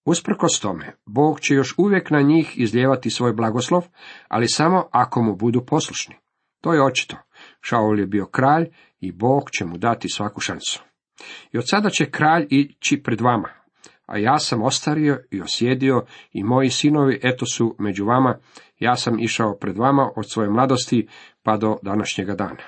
Usprkos 0.05 0.61
tome, 0.61 0.97
Bog 1.07 1.41
će 1.41 1.55
još 1.55 1.75
uvijek 1.79 2.11
na 2.11 2.21
njih 2.21 2.59
izljevati 2.59 3.11
svoj 3.11 3.33
blagoslov, 3.33 3.87
ali 4.29 4.49
samo 4.49 4.89
ako 4.91 5.23
mu 5.23 5.37
budu 5.37 5.65
poslušni. 5.67 6.15
To 6.61 6.75
je 6.75 6.85
očito. 6.85 7.17
Šaul 7.61 7.99
je 7.99 8.07
bio 8.07 8.27
kralj 8.27 8.67
i 9.01 9.13
Bog 9.13 9.51
će 9.51 9.65
mu 9.65 9.79
dati 9.79 10.09
svaku 10.09 10.41
šansu. 10.41 10.88
I 11.53 11.59
od 11.59 11.65
sada 11.67 11.91
će 11.91 12.11
kralj 12.11 12.47
ići 12.51 13.03
pred 13.03 13.21
vama, 13.21 13.49
a 14.07 14.19
ja 14.19 14.39
sam 14.39 14.63
ostario 14.63 15.19
i 15.31 15.41
osjedio 15.41 16.05
i 16.33 16.45
moji 16.45 16.71
sinovi 16.71 17.21
eto 17.23 17.47
su 17.47 17.77
među 17.79 18.05
vama, 18.05 18.39
ja 18.79 18.97
sam 18.97 19.21
išao 19.21 19.57
pred 19.61 19.77
vama 19.77 20.11
od 20.17 20.25
svoje 20.33 20.51
mladosti 20.51 21.09
pa 21.43 21.57
do 21.57 21.77
današnjega 21.83 22.35
dana. 22.35 22.63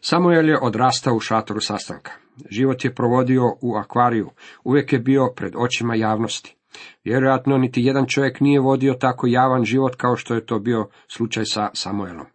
Samuel 0.00 0.48
je 0.48 0.58
odrastao 0.62 1.14
u 1.14 1.20
šatoru 1.20 1.60
sastanka. 1.60 2.12
Život 2.50 2.84
je 2.84 2.94
provodio 2.94 3.42
u 3.62 3.76
akvariju, 3.76 4.30
uvijek 4.64 4.92
je 4.92 4.98
bio 4.98 5.32
pred 5.36 5.52
očima 5.56 5.94
javnosti. 5.94 6.56
Vjerojatno 7.04 7.58
niti 7.58 7.82
jedan 7.82 8.06
čovjek 8.06 8.40
nije 8.40 8.60
vodio 8.60 8.94
tako 8.94 9.26
javan 9.26 9.64
život 9.64 9.94
kao 9.96 10.16
što 10.16 10.34
je 10.34 10.46
to 10.46 10.58
bio 10.58 10.88
slučaj 11.08 11.44
sa 11.44 11.70
Samuelom. 11.72 12.26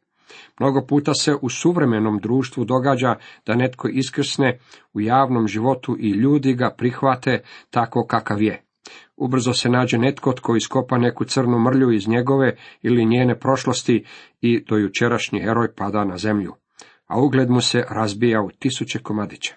Mnogo 0.62 0.86
puta 0.86 1.14
se 1.14 1.36
u 1.42 1.50
suvremenom 1.50 2.20
društvu 2.20 2.66
događa 2.66 3.16
da 3.46 3.56
netko 3.56 3.88
iskrsne 3.88 4.60
u 4.94 5.02
javnom 5.02 5.48
životu 5.48 5.98
i 6.00 6.10
ljudi 6.10 6.54
ga 6.54 6.76
prihvate 6.78 7.44
tako 7.70 8.06
kakav 8.08 8.42
je. 8.42 8.64
Ubrzo 9.18 9.54
se 9.54 9.70
nađe 9.70 9.98
netko 9.98 10.34
tko 10.34 10.56
iskopa 10.56 10.98
neku 10.98 11.26
crnu 11.26 11.60
mrlju 11.60 11.92
iz 11.92 12.08
njegove 12.08 12.56
ili 12.82 13.06
njene 13.06 13.40
prošlosti 13.40 14.06
i 14.42 14.64
do 14.70 14.78
jučerašnji 14.78 15.40
heroj 15.40 15.76
pada 15.76 16.04
na 16.06 16.18
zemlju, 16.18 16.54
a 17.08 17.22
ugled 17.22 17.50
mu 17.50 17.62
se 17.62 17.84
razbija 17.90 18.42
u 18.42 18.50
tisuće 18.60 19.00
komadića. 19.00 19.56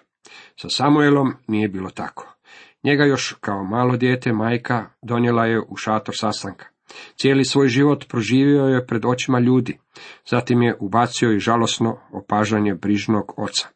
Sa 0.55 0.69
Samuelom 0.69 1.33
nije 1.47 1.67
bilo 1.67 1.89
tako. 1.89 2.35
Njega 2.83 3.03
još 3.03 3.35
kao 3.39 3.63
malo 3.63 3.97
dijete 3.97 4.33
majka 4.33 4.85
donijela 5.01 5.45
je 5.45 5.59
u 5.59 5.75
šator 5.75 6.15
sastanka. 6.17 6.74
Cijeli 7.15 7.45
svoj 7.45 7.67
život 7.67 8.05
proživio 8.09 8.63
je 8.63 8.85
pred 8.87 9.05
očima 9.05 9.39
ljudi. 9.39 9.77
Zatim 10.25 10.61
je 10.61 10.75
ubacio 10.79 11.31
i 11.31 11.39
žalosno 11.39 11.99
opažanje 12.11 12.73
brižnog 12.73 13.33
oca. 13.37 13.67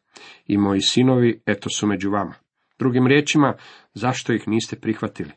I 0.46 0.58
moji 0.58 0.80
sinovi, 0.80 1.42
eto 1.46 1.68
su 1.70 1.86
među 1.86 2.10
vama. 2.10 2.34
Drugim 2.78 3.06
riječima, 3.06 3.54
zašto 3.94 4.32
ih 4.32 4.48
niste 4.48 4.76
prihvatili? 4.76 5.30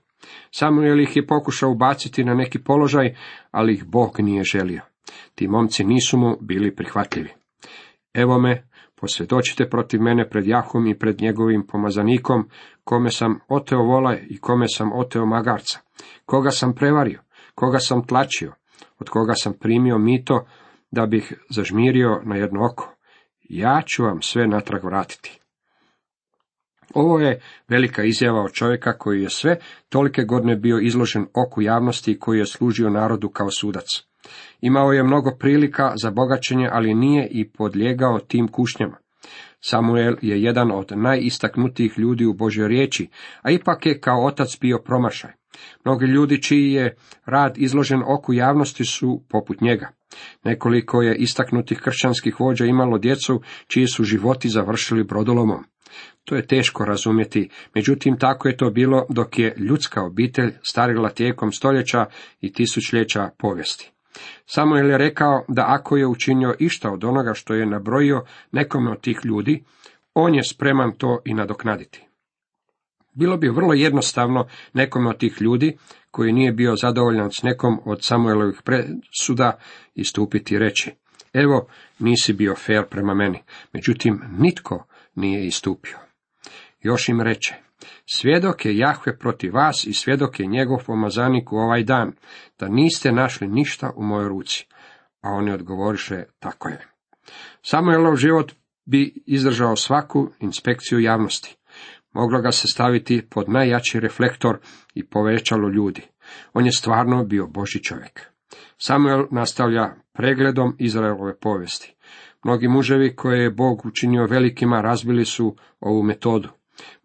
Samuel 0.51 1.00
ih 1.00 1.15
je 1.15 1.27
pokušao 1.27 1.72
ubaciti 1.72 2.24
na 2.24 2.34
neki 2.34 2.60
položaj, 2.60 3.15
ali 3.51 3.74
ih 3.74 3.86
Bog 3.86 4.20
nije 4.20 4.44
želio. 4.44 4.82
Ti 5.36 5.48
momci 5.48 5.84
nisu 5.84 6.18
mu 6.18 6.38
bili 6.42 6.75
prihvatljivi. 6.75 7.30
Evo 8.13 8.39
me, 8.39 8.68
posvjedočite 8.96 9.70
protiv 9.70 10.01
mene 10.01 10.30
pred 10.30 10.48
Jahom 10.48 10.88
i 10.88 11.00
pred 11.00 11.22
njegovim 11.22 11.68
pomazanikom, 11.68 12.50
kome 12.84 13.12
sam 13.12 13.39
oteo 13.48 13.84
vola 13.84 14.18
i 14.30 14.38
kome 14.38 14.65
sam 14.68 14.94
oteo 14.94 15.25
magarca, 15.25 15.80
koga 16.25 16.51
sam 16.51 16.75
prevario, 16.75 17.20
koga 17.55 17.79
sam 17.79 18.07
tlačio, 18.07 18.53
od 19.00 19.10
koga 19.10 19.33
sam 19.33 19.53
primio 19.60 19.98
mito 19.98 20.45
da 20.91 21.05
bih 21.05 21.33
zažmirio 21.50 22.22
na 22.25 22.36
jedno 22.36 22.65
oko. 22.72 22.95
Ja 23.41 23.81
ću 23.86 24.03
vam 24.03 24.22
sve 24.22 24.48
natrag 24.48 24.83
vratiti. 24.83 25.39
Ovo 26.93 27.19
je 27.19 27.41
velika 27.67 28.03
izjava 28.03 28.41
od 28.41 28.51
čovjeka 28.51 28.98
koji 28.98 29.22
je 29.22 29.29
sve 29.29 29.57
tolike 29.89 30.24
godine 30.24 30.55
bio 30.55 30.79
izložen 30.79 31.25
oku 31.48 31.62
javnosti 31.62 32.12
i 32.12 32.19
koji 32.19 32.39
je 32.39 32.45
služio 32.45 32.89
narodu 32.89 33.29
kao 33.29 33.51
sudac. 33.51 33.86
Imao 34.62 34.91
je 34.91 35.03
mnogo 35.03 35.31
prilika 35.39 35.93
za 35.95 36.12
bogaćenje, 36.12 36.69
ali 36.72 36.93
nije 36.93 37.27
i 37.31 37.50
podlijegao 37.50 38.19
tim 38.19 38.48
kušnjama. 38.48 38.98
Samuel 39.60 40.15
je 40.22 40.41
jedan 40.41 40.72
od 40.72 40.91
najistaknutijih 40.95 41.93
ljudi 41.98 42.25
u 42.25 42.33
Božoj 42.33 42.67
riječi, 42.67 43.10
a 43.41 43.51
ipak 43.51 43.86
je 43.86 44.00
kao 44.00 44.25
otac 44.25 44.60
bio 44.62 44.79
promašaj. 44.86 45.31
Mnogi 45.86 46.05
ljudi 46.05 46.41
čiji 46.41 46.72
je 46.72 46.95
rad 47.25 47.57
izložen 47.57 48.03
oku 48.07 48.33
javnosti 48.33 48.86
su 48.86 49.24
poput 49.29 49.62
njega. 49.62 49.89
Nekoliko 50.43 51.01
je 51.01 51.15
istaknutih 51.15 51.79
kršćanskih 51.79 52.39
vođa 52.39 52.65
imalo 52.65 52.98
djecu 52.98 53.41
čiji 53.67 53.88
su 53.88 54.03
životi 54.03 54.50
završili 54.50 55.03
brodolomom. 55.03 55.63
To 56.25 56.36
je 56.36 56.48
teško 56.48 56.86
razumjeti, 56.86 57.50
međutim 57.75 58.17
tako 58.19 58.48
je 58.48 58.57
to 58.57 58.69
bilo 58.69 59.05
dok 59.10 59.39
je 59.39 59.55
ljudska 59.57 60.03
obitelj 60.03 60.53
starila 60.62 61.10
tijekom 61.10 61.51
stoljeća 61.51 62.05
i 62.41 62.53
tisućljeća 62.53 63.29
povijesti. 63.38 63.91
Samuel 64.45 64.89
je 64.89 64.98
rekao 64.98 65.45
da 65.48 65.65
ako 65.67 65.98
je 65.98 66.07
učinio 66.07 66.55
išta 66.60 66.91
od 66.91 67.03
onoga 67.03 67.33
što 67.33 67.53
je 67.53 67.65
nabrojio 67.65 68.25
nekome 68.51 68.91
od 68.91 69.01
tih 69.01 69.19
ljudi, 69.24 69.63
on 70.13 70.36
je 70.36 70.43
spreman 70.43 70.91
to 70.98 71.19
i 71.25 71.33
nadoknaditi. 71.33 72.07
Bilo 73.13 73.38
bi 73.38 73.50
vrlo 73.50 73.74
jednostavno 73.74 74.48
nekome 74.74 75.10
od 75.10 75.17
tih 75.17 75.38
ljudi, 75.41 75.77
koji 76.12 76.34
nije 76.34 76.51
bio 76.51 76.75
zadovoljan 76.75 77.32
s 77.32 77.43
nekom 77.43 77.79
od 77.86 78.03
Samuelovih 78.03 78.62
presuda, 78.63 79.60
istupiti 79.96 80.55
i 80.55 80.60
reći, 80.60 80.91
evo, 81.34 81.67
nisi 82.00 82.34
bio 82.34 82.55
fair 82.55 82.86
prema 82.89 83.13
meni, 83.13 83.43
međutim, 83.74 84.22
nitko 84.39 84.86
nije 85.15 85.48
istupio. 85.48 85.98
Još 86.82 87.10
im 87.10 87.22
reče, 87.22 87.55
svjedok 88.05 88.65
je 88.65 88.77
Jahve 88.77 89.17
protiv 89.17 89.53
vas 89.53 89.86
i 89.88 89.93
svjedok 89.93 90.39
je 90.39 90.46
njegov 90.46 90.77
pomazanik 90.86 91.51
u 91.51 91.55
ovaj 91.55 91.84
dan, 91.84 92.12
da 92.60 92.67
niste 92.67 93.12
našli 93.12 93.48
ništa 93.48 93.91
u 93.96 94.03
mojoj 94.03 94.29
ruci. 94.29 94.65
A 95.22 95.29
oni 95.29 95.51
odgovoriše, 95.51 96.24
tako 96.39 96.70
je. 96.70 96.88
Samuelov 97.62 98.15
život 98.15 98.51
bi 98.86 99.24
izdržao 99.25 99.75
svaku 99.75 100.29
inspekciju 100.39 101.00
javnosti. 101.00 101.58
Moglo 102.13 102.41
ga 102.41 102.51
se 102.51 102.67
staviti 102.67 103.27
pod 103.29 103.50
najjači 103.50 104.00
reflektor 104.00 104.58
i 104.93 105.05
povećalo 105.05 105.70
ljudi. 105.70 106.01
On 106.53 106.65
je 106.65 106.72
stvarno 106.72 107.24
bio 107.24 107.48
Boži 107.48 107.84
čovjek. 107.84 108.22
Samuel 108.77 109.25
nastavlja 109.32 109.96
pregledom 110.13 110.75
Izraelove 110.79 111.36
povijesti. 111.39 111.96
Mnogi 112.43 112.67
muževi 112.67 113.15
koje 113.15 113.43
je 113.43 113.51
Bog 113.51 113.86
učinio 113.86 114.25
velikima 114.25 114.82
razbili 114.82 115.25
su 115.25 115.55
ovu 115.79 116.03
metodu. 116.03 116.50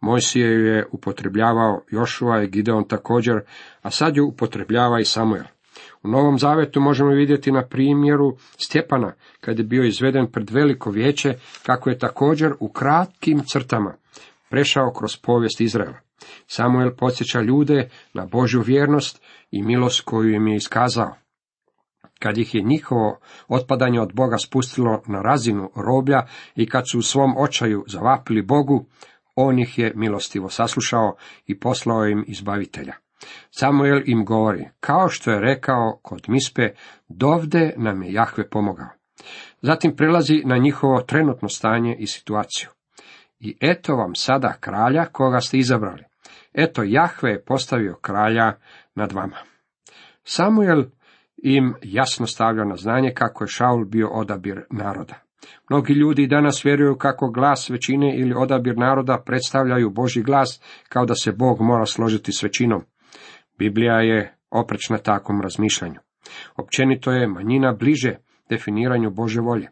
Mojsije 0.01 0.47
ju 0.47 0.67
je 0.67 0.87
upotrebljavao 0.93 1.83
Jošua 1.91 2.43
i 2.43 2.49
Gideon 2.49 2.89
također, 2.89 3.41
a 3.83 3.91
sad 3.91 4.17
ju 4.17 4.27
upotrebljava 4.27 5.01
i 5.01 5.05
Samuel. 5.05 5.45
U 6.03 6.09
Novom 6.09 6.39
Zavetu 6.39 6.81
možemo 6.81 7.11
vidjeti 7.11 7.53
na 7.53 7.67
primjeru 7.67 8.37
Stjepana, 8.57 9.13
kad 9.41 9.59
je 9.59 9.65
bio 9.65 9.85
izveden 9.85 10.27
pred 10.33 10.51
veliko 10.51 10.91
vijeće, 10.91 11.35
kako 11.67 11.91
je 11.91 11.99
također 11.99 12.53
u 12.61 12.69
kratkim 12.69 13.41
crtama 13.47 13.95
prešao 14.51 14.93
kroz 14.99 15.17
povijest 15.17 15.61
Izraela. 15.61 15.99
Samuel 16.47 16.91
podsjeća 16.97 17.41
ljude 17.41 17.91
na 18.15 18.27
Božju 18.27 18.61
vjernost 18.61 19.23
i 19.51 19.63
milost 19.63 20.05
koju 20.05 20.35
im 20.35 20.47
je 20.47 20.57
iskazao. 20.57 21.15
Kad 22.19 22.39
ih 22.39 22.55
je 22.55 22.63
njihovo 22.63 23.19
otpadanje 23.49 24.01
od 24.01 24.15
Boga 24.15 24.39
spustilo 24.39 25.03
na 25.07 25.23
razinu 25.23 25.71
roblja 25.77 26.27
i 26.55 26.69
kad 26.69 26.85
su 26.91 26.99
u 26.99 27.03
svom 27.03 27.35
očaju 27.39 27.85
zavapili 27.87 28.43
Bogu, 28.43 28.87
on 29.35 29.59
ih 29.59 29.79
je 29.79 29.93
milostivo 29.97 30.49
saslušao 30.49 31.17
i 31.47 31.61
poslao 31.61 32.07
im 32.07 32.25
izbavitelja. 32.27 32.95
Samuel 33.51 34.03
im 34.07 34.25
govori, 34.25 34.69
kao 34.81 35.09
što 35.09 35.31
je 35.31 35.41
rekao 35.41 35.99
kod 36.03 36.25
Mispe, 36.29 36.69
dovde 37.09 37.75
nam 37.77 38.03
je 38.03 38.13
Jahve 38.13 38.51
pomogao. 38.51 38.89
Zatim 39.63 39.97
prelazi 39.97 40.43
na 40.45 40.59
njihovo 40.59 41.01
trenutno 41.01 41.49
stanje 41.49 41.97
i 41.99 42.07
situaciju. 42.07 42.69
I 43.41 43.57
eto 43.61 43.97
vam 43.97 44.15
sada 44.15 44.57
kralja 44.61 45.05
koga 45.05 45.41
ste 45.41 45.59
izabrali. 45.59 46.05
Eto 46.53 46.83
Jahve 46.83 47.31
je 47.31 47.45
postavio 47.45 47.95
kralja 47.95 48.53
nad 48.95 49.13
vama. 49.13 49.37
Samuel 50.25 50.85
im 51.37 51.75
jasno 51.83 52.27
stavlja 52.27 52.65
na 52.65 52.77
znanje 52.77 53.13
kako 53.15 53.45
je 53.45 53.49
Šaul 53.49 53.85
bio 53.85 54.09
odabir 54.09 54.65
naroda. 54.71 55.15
Mnogi 55.71 55.93
ljudi 55.93 56.27
danas 56.27 56.65
vjeruju 56.65 56.97
kako 56.97 57.31
glas 57.31 57.71
većine 57.71 58.19
ili 58.19 58.35
odabir 58.37 58.77
naroda 58.77 59.23
predstavljaju 59.27 59.91
Boži 59.91 60.23
glas 60.23 60.61
kao 60.89 61.07
da 61.07 61.15
se 61.15 61.33
Bog 61.33 61.61
mora 61.61 61.87
složiti 61.87 62.33
s 62.33 62.43
većinom. 62.43 62.83
Biblija 63.59 64.01
je 64.01 64.35
oprečna 64.51 64.99
takvom 64.99 65.41
razmišljanju. 65.41 66.01
Općenito 66.57 67.13
je 67.13 67.29
manjina 67.29 67.73
bliže 67.73 68.17
definiranju 68.51 69.11
Bože 69.11 69.41
volje. 69.41 69.69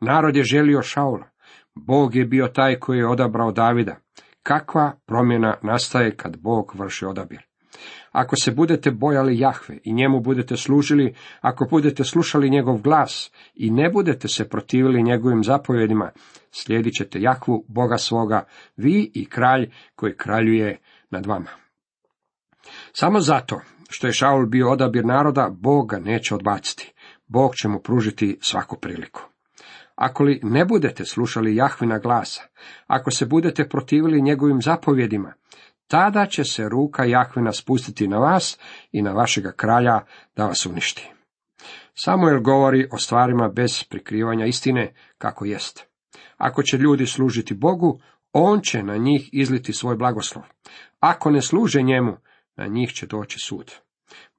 Narod 0.00 0.36
je 0.36 0.42
želio 0.42 0.82
Šaula. 0.82 1.28
Bog 1.76 2.14
je 2.14 2.24
bio 2.24 2.48
taj 2.48 2.78
koji 2.78 2.98
je 2.98 3.08
odabrao 3.08 3.52
Davida. 3.52 3.96
Kakva 4.42 4.92
promjena 5.06 5.54
nastaje 5.62 6.16
kad 6.16 6.36
Bog 6.36 6.72
vrši 6.74 7.06
odabir? 7.06 7.42
Ako 8.12 8.36
se 8.36 8.50
budete 8.50 8.90
bojali 8.90 9.38
Jahve 9.38 9.78
i 9.84 9.92
njemu 9.92 10.20
budete 10.20 10.56
služili, 10.56 11.14
ako 11.40 11.66
budete 11.70 12.04
slušali 12.04 12.50
njegov 12.50 12.78
glas 12.78 13.32
i 13.54 13.70
ne 13.70 13.90
budete 13.90 14.28
se 14.28 14.48
protivili 14.48 15.02
njegovim 15.02 15.44
zapovjedima, 15.44 16.10
slijedit 16.50 16.92
ćete 16.98 17.20
Jahvu, 17.20 17.64
Boga 17.68 17.98
svoga, 17.98 18.44
vi 18.76 19.10
i 19.14 19.24
kralj 19.24 19.70
koji 19.94 20.16
kraljuje 20.16 20.78
nad 21.10 21.26
vama. 21.26 21.50
Samo 22.92 23.20
zato 23.20 23.60
što 23.88 24.06
je 24.06 24.12
Šaul 24.12 24.46
bio 24.46 24.70
odabir 24.70 25.04
naroda, 25.04 25.48
Bog 25.50 25.92
neće 26.04 26.34
odbaciti. 26.34 26.92
Bog 27.26 27.54
će 27.54 27.68
mu 27.68 27.78
pružiti 27.78 28.38
svaku 28.42 28.76
priliku. 28.76 29.35
Ako 29.96 30.24
li 30.24 30.40
ne 30.42 30.64
budete 30.64 31.04
slušali 31.04 31.56
Jahvina 31.56 31.98
glasa, 31.98 32.42
ako 32.86 33.10
se 33.10 33.26
budete 33.26 33.68
protivili 33.68 34.22
njegovim 34.22 34.62
zapovjedima, 34.62 35.32
tada 35.88 36.26
će 36.26 36.44
se 36.44 36.68
ruka 36.68 37.04
Jahvina 37.04 37.52
spustiti 37.52 38.08
na 38.08 38.18
vas 38.18 38.58
i 38.92 39.02
na 39.02 39.12
vašega 39.12 39.52
kralja 39.52 40.00
da 40.36 40.46
vas 40.46 40.66
uništi. 40.66 41.10
Samuel 41.94 42.40
govori 42.40 42.88
o 42.92 42.98
stvarima 42.98 43.48
bez 43.48 43.84
prikrivanja 43.84 44.46
istine 44.46 44.94
kako 45.18 45.44
jest. 45.44 45.86
Ako 46.36 46.62
će 46.62 46.76
ljudi 46.76 47.06
služiti 47.06 47.54
Bogu, 47.54 48.00
on 48.32 48.60
će 48.60 48.82
na 48.82 48.96
njih 48.96 49.28
izliti 49.32 49.72
svoj 49.72 49.96
blagoslov. 49.96 50.44
Ako 51.00 51.30
ne 51.30 51.42
služe 51.42 51.82
njemu, 51.82 52.16
na 52.56 52.66
njih 52.66 52.92
će 52.92 53.06
doći 53.06 53.38
sud. 53.38 53.72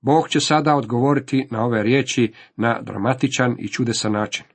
Bog 0.02 0.30
će 0.30 0.39
sada 0.39 0.76
odgovoriti 0.76 1.48
na 1.52 1.65
ove 1.65 1.84
riječi 1.84 2.34
na 2.56 2.82
dramatičan 2.82 3.56
i 3.60 3.67
čudesan 3.67 4.12
način. 4.12 4.46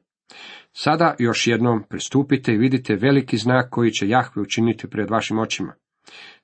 Sada 0.73 1.15
još 1.19 1.47
jednom 1.47 1.83
pristupite 1.89 2.53
i 2.53 2.59
vidite 2.59 2.97
veliki 2.97 3.37
znak 3.37 3.71
koji 3.71 3.91
će 3.91 4.09
Jahve 4.09 4.43
učiniti 4.43 4.91
pred 4.91 5.11
vašim 5.11 5.39
očima. 5.39 5.75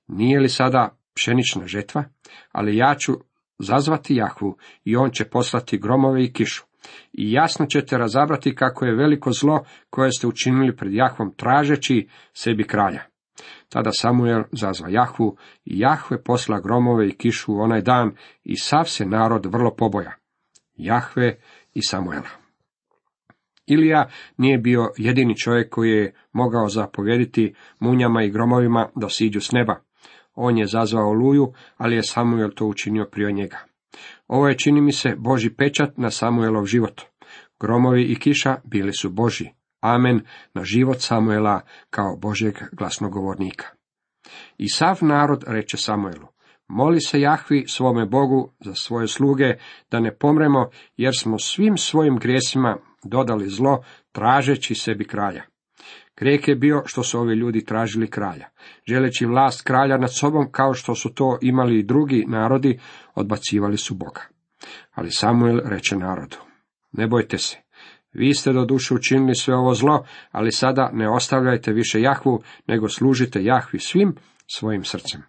Nije 0.07 0.41
li 0.41 0.49
sada 0.49 0.97
pšenična 1.15 1.67
žetva, 1.67 2.05
ali 2.53 2.77
ja 2.77 2.95
ću 2.95 3.13
zazvati 3.59 4.15
Jahvu 4.15 4.57
i 4.85 4.97
on 4.97 5.11
će 5.11 5.25
poslati 5.25 5.79
gromove 5.79 6.25
i 6.25 6.33
kišu. 6.33 6.65
I 7.13 7.33
jasno 7.33 7.67
ćete 7.67 7.99
razabrati 7.99 8.55
kako 8.55 8.85
je 8.85 8.97
veliko 8.97 9.33
zlo 9.33 9.65
koje 9.91 10.13
ste 10.13 10.27
učinili 10.27 10.77
pred 10.77 10.93
Jahvom 10.93 11.35
tražeći 11.37 12.09
sebi 12.33 12.65
kralja. 12.65 13.03
Tada 13.69 13.91
Samuel 13.93 14.43
zazva 14.53 14.89
Jahvu 14.89 15.37
i 15.65 15.79
Jahve 15.79 16.23
posla 16.23 16.61
gromove 16.61 17.09
i 17.09 17.17
kišu 17.17 17.61
onaj 17.61 17.83
dan 17.83 18.17
i 18.45 18.57
sav 18.57 18.85
se 18.85 19.07
narod 19.07 19.47
vrlo 19.47 19.75
poboja. 19.77 20.13
Jahve 20.77 21.39
i 21.75 21.83
Samuela. 21.83 22.38
Ilija 23.69 24.09
nije 24.37 24.59
bio 24.59 24.91
jedini 24.97 25.37
čovjek 25.37 25.69
koji 25.71 25.91
je 25.91 26.15
mogao 26.33 26.69
zapovjediti 26.69 27.55
munjama 27.81 28.23
i 28.23 28.31
gromovima 28.31 28.89
da 28.97 29.09
siđu 29.09 29.41
s 29.41 29.53
neba. 29.53 29.81
On 30.35 30.59
je 30.59 30.67
zazvao 30.67 31.13
luju, 31.13 31.53
ali 31.77 31.97
je 31.97 32.03
Samuel 32.03 32.51
to 32.55 32.67
učinio 32.67 33.09
prije 33.13 33.33
njega. 33.33 33.59
Ovo 34.29 34.49
je, 34.49 34.59
čini 34.59 34.81
mi 34.81 34.93
se, 34.93 35.15
Boži 35.19 35.51
pečat 35.51 35.97
na 35.97 36.11
Samuelov 36.11 36.65
život. 36.65 37.01
Gromovi 37.61 38.03
i 38.03 38.19
kiša 38.19 38.57
bili 38.65 38.93
su 38.93 39.11
Boži. 39.11 39.49
Amen 39.81 40.21
na 40.55 40.65
život 40.65 40.97
Samuela 41.01 41.61
kao 41.91 42.17
Božeg 42.17 42.55
glasnogovornika. 42.73 43.67
I 44.59 44.69
sav 44.69 44.99
narod 45.01 45.45
reče 45.47 45.77
Samuelu, 45.77 46.27
moli 46.69 47.01
se 47.01 47.21
Jahvi 47.21 47.65
svome 47.69 48.07
Bogu 48.07 48.53
za 48.61 48.75
svoje 48.75 49.09
sluge, 49.09 49.55
da 49.91 50.01
ne 50.01 50.17
pomremo, 50.17 50.71
jer 50.97 51.13
smo 51.19 51.39
svim 51.39 51.77
svojim 51.77 52.19
grijesima 52.19 52.77
dodali 53.05 53.49
zlo, 53.49 53.85
tražeći 54.13 54.75
sebi 54.75 55.05
kralja. 55.05 55.43
Grijeh 56.17 56.49
je 56.49 56.57
bio 56.57 56.83
što 56.87 57.03
su 57.03 57.21
ovi 57.21 57.35
ljudi 57.35 57.65
tražili 57.65 58.11
kralja. 58.11 58.49
Želeći 58.87 59.27
vlast 59.27 59.63
kralja 59.63 59.99
nad 59.99 60.15
sobom, 60.15 60.53
kao 60.53 60.75
što 60.75 60.95
su 60.95 61.15
to 61.15 61.39
imali 61.43 61.79
i 61.79 61.83
drugi 61.83 62.25
narodi, 62.29 62.81
odbacivali 63.15 63.77
su 63.77 63.95
Boga. 63.95 64.23
Ali 64.91 65.11
Samuel 65.11 65.61
reče 65.65 65.97
narodu, 65.97 66.37
ne 66.93 67.07
bojte 67.07 67.39
se, 67.39 67.57
vi 68.13 68.35
ste 68.35 68.53
do 68.53 68.65
duše 68.65 68.95
učinili 68.95 69.35
sve 69.35 69.55
ovo 69.55 69.75
zlo, 69.75 70.07
ali 70.31 70.53
sada 70.53 70.91
ne 70.93 71.11
ostavljajte 71.11 71.73
više 71.73 72.01
Jahvu, 72.01 72.43
nego 72.67 72.89
služite 72.89 73.45
Jahvi 73.45 73.79
svim 73.79 74.15
svojim 74.47 74.85
srcem. 74.85 75.23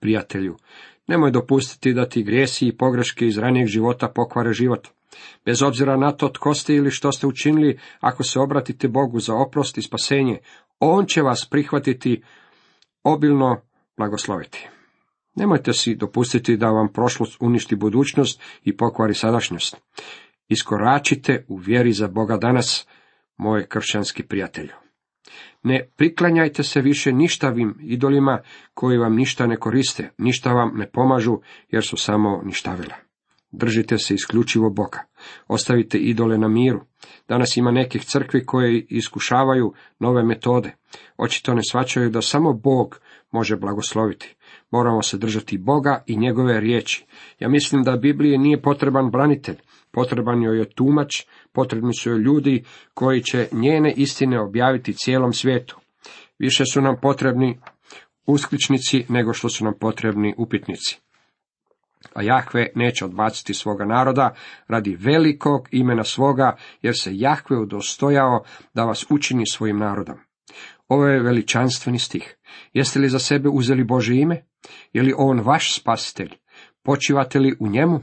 Prijatelju, 0.00 0.56
nemoj 1.06 1.30
dopustiti 1.30 1.94
da 1.94 2.08
ti 2.08 2.22
grijesi 2.22 2.66
i 2.66 2.76
pogreške 2.76 3.26
iz 3.26 3.38
ranijeg 3.38 3.66
života 3.66 4.08
pokvare 4.14 4.52
život. 4.52 4.88
Bez 5.44 5.62
obzira 5.62 5.96
na 5.96 6.12
to 6.12 6.28
tko 6.28 6.54
ste 6.54 6.74
ili 6.74 6.90
što 6.90 7.12
ste 7.12 7.26
učinili, 7.26 7.78
ako 8.00 8.22
se 8.22 8.40
obratite 8.40 8.88
Bogu 8.88 9.20
za 9.20 9.34
oprost 9.34 9.78
i 9.78 9.82
spasenje, 9.82 10.38
On 10.78 11.06
će 11.06 11.22
vas 11.22 11.48
prihvatiti, 11.50 12.22
obilno 13.04 13.60
blagosloviti. 13.96 14.68
Nemojte 15.34 15.72
si 15.72 15.94
dopustiti 15.94 16.56
da 16.56 16.70
vam 16.70 16.92
prošlost 16.92 17.36
uništi 17.40 17.76
budućnost 17.76 18.40
i 18.64 18.76
pokvari 18.76 19.14
sadašnjost. 19.14 19.76
Iskoračite 20.48 21.44
u 21.48 21.56
vjeri 21.56 21.92
za 21.92 22.08
Boga 22.08 22.36
danas, 22.36 22.86
moj 23.36 23.66
kršćanski 23.66 24.22
prijatelju. 24.22 24.72
Ne 25.62 25.88
priklanjajte 25.96 26.62
se 26.62 26.80
više 26.80 27.12
ništavim 27.12 27.78
idolima 27.80 28.40
koji 28.74 28.98
vam 28.98 29.16
ništa 29.16 29.46
ne 29.46 29.56
koriste, 29.56 30.10
ništa 30.18 30.52
vam 30.52 30.72
ne 30.74 30.90
pomažu 30.90 31.40
jer 31.68 31.84
su 31.84 31.96
samo 31.96 32.42
ništavila. 32.44 32.94
Držite 33.52 33.98
se 33.98 34.14
isključivo 34.14 34.70
Boga. 34.70 34.98
Ostavite 35.48 35.98
idole 35.98 36.38
na 36.38 36.48
miru. 36.48 36.80
Danas 37.28 37.56
ima 37.56 37.70
nekih 37.70 38.04
crkvi 38.04 38.46
koje 38.46 38.86
iskušavaju 38.88 39.72
nove 39.98 40.22
metode. 40.22 40.74
Očito 41.16 41.54
ne 41.54 41.60
svačaju 41.70 42.10
da 42.10 42.22
samo 42.22 42.52
Bog 42.52 43.00
može 43.30 43.56
blagosloviti. 43.56 44.36
Moramo 44.70 45.02
se 45.02 45.18
držati 45.18 45.58
Boga 45.58 46.04
i 46.06 46.16
njegove 46.16 46.60
riječi. 46.60 47.06
Ja 47.38 47.48
mislim 47.48 47.82
da 47.82 47.96
Bibliji 47.96 48.38
nije 48.38 48.62
potreban 48.62 49.10
branitelj, 49.10 49.56
potreban 49.90 50.42
joj 50.42 50.58
je 50.58 50.70
tumač, 50.70 51.22
potrebni 51.52 51.94
su 51.94 52.10
joj 52.10 52.18
ljudi 52.18 52.64
koji 52.94 53.22
će 53.22 53.48
njene 53.52 53.92
istine 53.96 54.40
objaviti 54.40 54.92
cijelom 54.92 55.32
svijetu. 55.32 55.78
Više 56.38 56.64
su 56.72 56.80
nam 56.80 56.96
potrebni 57.02 57.58
uskličnici 58.26 59.04
nego 59.08 59.32
što 59.32 59.48
su 59.48 59.64
nam 59.64 59.74
potrebni 59.80 60.34
upitnici. 60.38 61.00
A 62.14 62.22
Jahve 62.22 62.66
neće 62.74 63.04
odbaciti 63.04 63.54
svoga 63.54 63.84
naroda 63.84 64.34
radi 64.68 64.96
velikog 65.00 65.68
imena 65.70 66.04
svoga, 66.04 66.56
jer 66.82 66.94
se 67.00 67.10
Jahve 67.12 67.58
udostojao 67.58 68.44
da 68.74 68.84
vas 68.84 69.06
učini 69.10 69.44
svojim 69.46 69.78
narodom. 69.78 70.16
Ovo 70.88 71.06
je 71.06 71.22
veličanstveni 71.22 71.98
stih. 71.98 72.36
Jeste 72.72 72.98
li 72.98 73.08
za 73.08 73.18
sebe 73.18 73.48
uzeli 73.48 73.84
Bože 73.84 74.14
ime? 74.14 74.44
Je 74.92 75.02
li 75.02 75.14
on 75.16 75.40
vaš 75.40 75.80
spasitelj? 75.80 76.30
Počivate 76.82 77.38
li 77.38 77.56
u 77.60 77.68
njemu? 77.68 78.00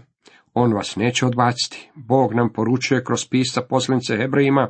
On 0.53 0.73
vas 0.73 0.95
neće 0.95 1.25
odbaciti. 1.25 1.89
Bog 1.95 2.33
nam 2.33 2.53
poručuje 2.53 3.03
kroz 3.03 3.27
pisa 3.29 3.61
poslanice 3.61 4.17
Hebrejima 4.17 4.69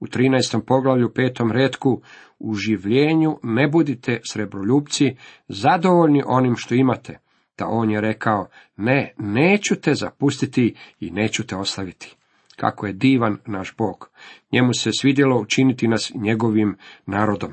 u 0.00 0.06
13. 0.06 0.60
poglavlju 0.66 1.12
petom 1.14 1.52
redku 1.52 2.02
u 2.38 2.54
življenju 2.54 3.38
ne 3.42 3.68
budite 3.68 4.20
srebroljubci, 4.24 5.16
zadovoljni 5.48 6.22
onim 6.26 6.56
što 6.56 6.74
imate. 6.74 7.18
Da 7.58 7.66
on 7.66 7.90
je 7.90 8.00
rekao, 8.00 8.48
ne, 8.76 9.14
neću 9.18 9.80
te 9.80 9.94
zapustiti 9.94 10.74
i 11.00 11.10
neću 11.10 11.46
te 11.46 11.56
ostaviti. 11.56 12.16
Kako 12.56 12.86
je 12.86 12.92
divan 12.92 13.38
naš 13.46 13.76
Bog. 13.76 14.10
Njemu 14.52 14.72
se 14.72 14.90
svidjelo 14.92 15.40
učiniti 15.40 15.88
nas 15.88 16.12
njegovim 16.14 16.76
narodom. 17.06 17.52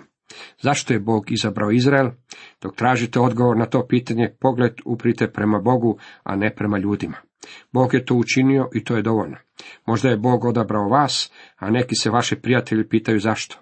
Zašto 0.61 0.93
je 0.93 0.99
Bog 0.99 1.31
izabrao 1.31 1.71
Izrael? 1.71 2.09
Dok 2.61 2.75
tražite 2.75 3.19
odgovor 3.19 3.57
na 3.57 3.65
to 3.65 3.87
pitanje, 3.87 4.35
pogled 4.39 4.73
uprite 4.85 5.31
prema 5.31 5.59
Bogu, 5.59 5.97
a 6.23 6.35
ne 6.35 6.55
prema 6.55 6.77
ljudima. 6.77 7.17
Bog 7.71 7.93
je 7.93 8.05
to 8.05 8.15
učinio 8.15 8.69
i 8.73 8.83
to 8.83 8.95
je 8.95 9.01
dovoljno. 9.01 9.37
Možda 9.85 10.09
je 10.09 10.17
Bog 10.17 10.45
odabrao 10.45 10.89
vas, 10.89 11.31
a 11.57 11.69
neki 11.69 11.95
se 11.95 12.09
vaši 12.09 12.35
prijatelji 12.35 12.89
pitaju 12.89 13.19
zašto. 13.19 13.57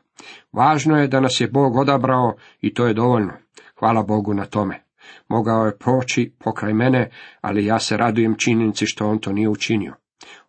Važno 0.51 0.97
je 0.97 1.07
da 1.07 1.19
nas 1.19 1.41
je 1.41 1.47
Bog 1.47 1.75
odabrao 1.75 2.35
i 2.61 2.73
to 2.73 2.87
je 2.87 2.93
dovoljno. 2.93 3.33
Hvala 3.79 4.03
Bogu 4.03 4.33
na 4.33 4.45
tome. 4.45 4.82
Mogao 5.27 5.65
je 5.65 5.77
proći 5.77 6.33
pokraj 6.39 6.73
mene, 6.73 7.09
ali 7.41 7.65
ja 7.65 7.79
se 7.79 7.97
radujem 7.97 8.35
činjenici 8.37 8.85
što 8.85 9.07
on 9.07 9.19
to 9.19 9.31
nije 9.31 9.49
učinio. 9.49 9.95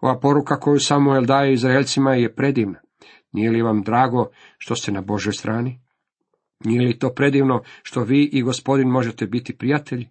Ova 0.00 0.20
poruka 0.20 0.60
koju 0.60 0.80
Samuel 0.80 1.24
daje 1.24 1.52
Izraelcima 1.52 2.14
je 2.14 2.34
predivna. 2.34 2.78
Nije 3.32 3.50
li 3.50 3.62
vam 3.62 3.82
drago 3.82 4.26
što 4.58 4.76
ste 4.76 4.92
na 4.92 5.00
Božoj 5.00 5.32
strani? 5.32 5.80
Nije 6.64 6.80
li 6.80 6.98
to 6.98 7.14
predivno 7.14 7.62
što 7.82 8.02
vi 8.02 8.30
i 8.32 8.42
gospodin 8.42 8.88
možete 8.88 9.26
biti 9.26 9.56
prijatelji? 9.56 10.08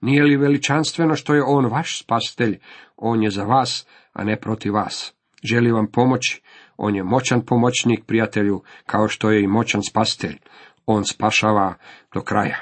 Nije 0.00 0.24
li 0.24 0.36
veličanstveno 0.36 1.14
što 1.14 1.34
je 1.34 1.42
on 1.46 1.66
vaš 1.66 2.02
spasitelj? 2.02 2.58
On 2.96 3.22
je 3.22 3.30
za 3.30 3.44
vas, 3.44 3.86
a 4.12 4.24
ne 4.24 4.40
protiv 4.40 4.74
vas. 4.74 5.14
Želi 5.42 5.72
vam 5.72 5.86
pomoći. 5.92 6.42
On 6.76 6.96
je 6.96 7.02
moćan 7.02 7.44
pomoćnik 7.46 8.04
prijatelju, 8.06 8.62
kao 8.86 9.08
što 9.08 9.30
je 9.30 9.42
i 9.42 9.46
moćan 9.46 9.82
spasitelj. 9.82 10.38
On 10.86 11.04
spašava 11.04 11.74
do 12.14 12.20
kraja. 12.20 12.60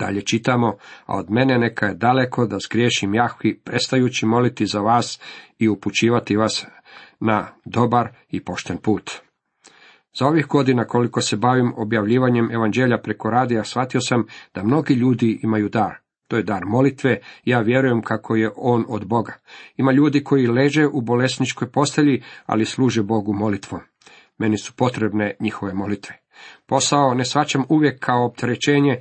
Dalje 0.00 0.22
čitamo, 0.22 0.76
a 1.06 1.16
od 1.16 1.30
mene 1.30 1.58
neka 1.58 1.86
je 1.86 1.94
daleko 1.94 2.46
da 2.46 2.60
skriješim 2.60 3.14
Jahvi, 3.14 3.60
prestajući 3.64 4.26
moliti 4.26 4.66
za 4.66 4.80
vas 4.80 5.20
i 5.58 5.68
upućivati 5.68 6.36
vas 6.36 6.66
na 7.20 7.46
dobar 7.64 8.08
i 8.30 8.44
pošten 8.44 8.78
put. 8.78 9.10
Za 10.18 10.26
ovih 10.26 10.46
godina 10.46 10.84
koliko 10.84 11.20
se 11.20 11.36
bavim 11.36 11.72
objavljivanjem 11.76 12.50
evanđelja 12.52 12.98
preko 12.98 13.30
radija, 13.30 13.64
shvatio 13.64 14.00
sam 14.00 14.26
da 14.54 14.62
mnogi 14.62 14.94
ljudi 14.94 15.40
imaju 15.42 15.68
dar. 15.68 15.94
To 16.28 16.36
je 16.36 16.42
dar 16.42 16.64
molitve, 16.64 17.18
ja 17.44 17.60
vjerujem 17.60 18.02
kako 18.02 18.36
je 18.36 18.50
on 18.56 18.84
od 18.88 19.06
Boga. 19.06 19.32
Ima 19.76 19.92
ljudi 19.92 20.24
koji 20.24 20.46
leže 20.46 20.86
u 20.86 21.00
bolesničkoj 21.00 21.70
postelji, 21.70 22.22
ali 22.46 22.64
služe 22.64 23.02
Bogu 23.02 23.32
molitvom. 23.32 23.80
Meni 24.38 24.58
su 24.58 24.72
potrebne 24.76 25.34
njihove 25.40 25.74
molitve. 25.74 26.16
Posao 26.66 27.14
ne 27.14 27.24
svačam 27.24 27.64
uvijek 27.68 28.00
kao 28.00 28.26
opterećenje, 28.26 29.00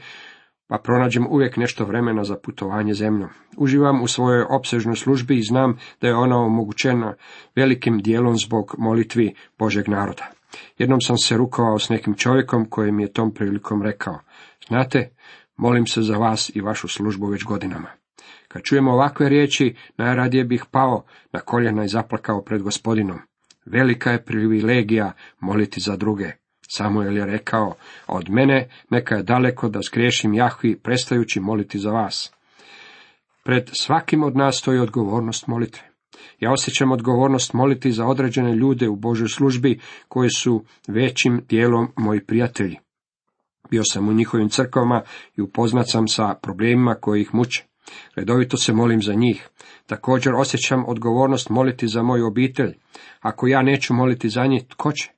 pa 0.70 0.78
pronađem 0.78 1.28
uvijek 1.30 1.58
nešto 1.58 1.86
vremena 1.86 2.24
za 2.24 2.36
putovanje 2.36 2.94
zemljom. 2.94 3.30
Uživam 3.58 4.02
u 4.02 4.08
svojoj 4.08 4.46
opsežnoj 4.50 4.96
službi 4.96 5.38
i 5.38 5.44
znam 5.44 5.78
da 6.02 6.08
je 6.08 6.16
ona 6.16 6.38
omogućena 6.38 7.16
velikim 7.56 8.00
dijelom 8.00 8.38
zbog 8.38 8.76
molitvi 8.78 9.34
Božeg 9.60 9.88
naroda. 9.88 10.32
Jednom 10.78 11.02
sam 11.02 11.18
se 11.18 11.38
rukovao 11.38 11.80
s 11.80 11.90
nekim 11.90 12.14
čovjekom 12.14 12.70
koji 12.70 12.92
mi 12.92 13.04
je 13.04 13.14
tom 13.14 13.34
prilikom 13.34 13.82
rekao, 13.82 14.20
znate, 14.68 15.10
molim 15.58 15.88
se 15.88 16.02
za 16.02 16.18
vas 16.18 16.52
i 16.56 16.62
vašu 16.62 16.88
službu 16.88 17.28
već 17.28 17.44
godinama. 17.44 17.88
Kad 18.48 18.62
čujem 18.64 18.88
ovakve 18.88 19.30
riječi, 19.30 19.76
najradije 19.98 20.44
bih 20.44 20.66
pao 20.72 21.04
na 21.32 21.40
koljena 21.40 21.84
i 21.84 21.88
zaplakao 21.88 22.42
pred 22.42 22.62
gospodinom. 22.62 23.20
Velika 23.66 24.12
je 24.12 24.26
privilegija 24.26 25.12
moliti 25.40 25.80
za 25.80 25.96
druge. 25.96 26.32
Samuel 26.72 27.18
je 27.18 27.26
rekao, 27.26 27.76
od 28.08 28.30
mene 28.30 28.70
neka 28.90 29.16
je 29.16 29.24
daleko 29.24 29.70
da 29.70 29.82
skriješim 29.82 30.34
Jahvi 30.34 30.80
prestajući 30.80 31.40
moliti 31.40 31.80
za 31.80 31.92
vas. 31.92 32.34
Pred 33.44 33.70
svakim 33.74 34.24
od 34.24 34.36
nas 34.36 34.58
stoji 34.58 34.80
odgovornost 34.80 35.48
molitve. 35.48 35.90
Ja 36.40 36.52
osjećam 36.52 36.92
odgovornost 36.92 37.54
moliti 37.54 37.92
za 37.92 38.06
određene 38.06 38.56
ljude 38.56 38.90
u 38.90 38.96
Božoj 38.96 39.28
službi 39.28 39.80
koji 40.08 40.30
su 40.30 40.64
većim 40.88 41.46
dijelom 41.50 41.88
moji 41.98 42.26
prijatelji. 42.26 42.78
Bio 43.70 43.84
sam 43.84 44.10
u 44.10 44.14
njihovim 44.14 44.50
crkvama 44.50 45.02
i 45.38 45.42
upoznat 45.42 45.90
sam 45.90 46.08
sa 46.08 46.36
problemima 46.42 46.96
koji 46.96 47.22
ih 47.22 47.34
muče. 47.34 47.66
Redovito 48.16 48.58
se 48.58 48.74
molim 48.74 49.02
za 49.02 49.14
njih. 49.14 49.50
Također 49.86 50.34
osjećam 50.34 50.84
odgovornost 50.88 51.50
moliti 51.50 51.88
za 51.88 52.04
moju 52.04 52.28
obitelj. 52.28 52.74
Ako 53.20 53.48
ja 53.48 53.62
neću 53.62 53.94
moliti 53.94 54.30
za 54.30 54.46
njih, 54.46 54.64
tko 54.68 54.92
će? 54.92 55.12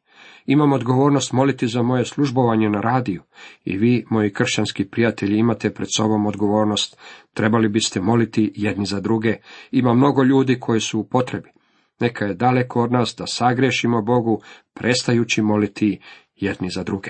Imam 0.46 0.74
odgovornost 0.74 1.34
moliti 1.34 1.68
za 1.68 1.82
moje 1.82 2.06
službovanje 2.06 2.70
na 2.70 2.82
radiju. 2.82 3.24
I 3.66 3.78
vi, 3.78 4.06
moji 4.10 4.34
kršćanski 4.34 4.86
prijatelji, 4.86 5.38
imate 5.38 5.74
pred 5.74 5.88
sobom 5.98 6.26
odgovornost. 6.26 6.98
Trebali 7.34 7.70
biste 7.70 8.02
moliti 8.02 8.54
jedni 8.56 8.86
za 8.86 9.00
druge. 9.00 9.36
Ima 9.72 9.94
mnogo 9.94 10.24
ljudi 10.24 10.60
koji 10.60 10.80
su 10.80 11.00
u 11.00 11.04
potrebi. 11.04 11.50
Neka 12.00 12.26
je 12.26 12.34
daleko 12.34 12.84
od 12.84 12.92
nas 12.92 13.16
da 13.18 13.28
sagrešimo 13.28 14.02
Bogu, 14.02 14.42
prestajući 14.74 15.42
moliti 15.42 16.00
jedni 16.36 16.70
za 16.70 16.84
druge. 16.84 17.10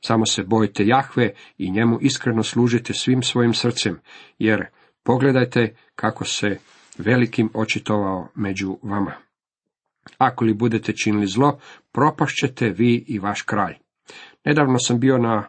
Samo 0.00 0.26
se 0.26 0.42
bojite 0.42 0.86
Jahve 0.86 1.32
i 1.58 1.70
njemu 1.70 1.98
iskreno 2.00 2.42
služite 2.42 2.94
svim 2.94 3.22
svojim 3.22 3.54
srcem, 3.54 4.00
jer 4.38 4.66
pogledajte 5.04 5.76
kako 5.94 6.24
se 6.24 6.58
velikim 6.98 7.50
očitovao 7.54 8.28
među 8.34 8.78
vama. 8.82 9.25
Ako 10.18 10.44
li 10.44 10.54
budete 10.54 10.92
činili 10.92 11.26
zlo, 11.26 11.58
propašćete 11.92 12.68
vi 12.68 13.04
i 13.08 13.18
vaš 13.18 13.42
kralj. 13.42 13.74
Nedavno 14.44 14.78
sam 14.78 15.00
bio 15.00 15.18
na 15.18 15.48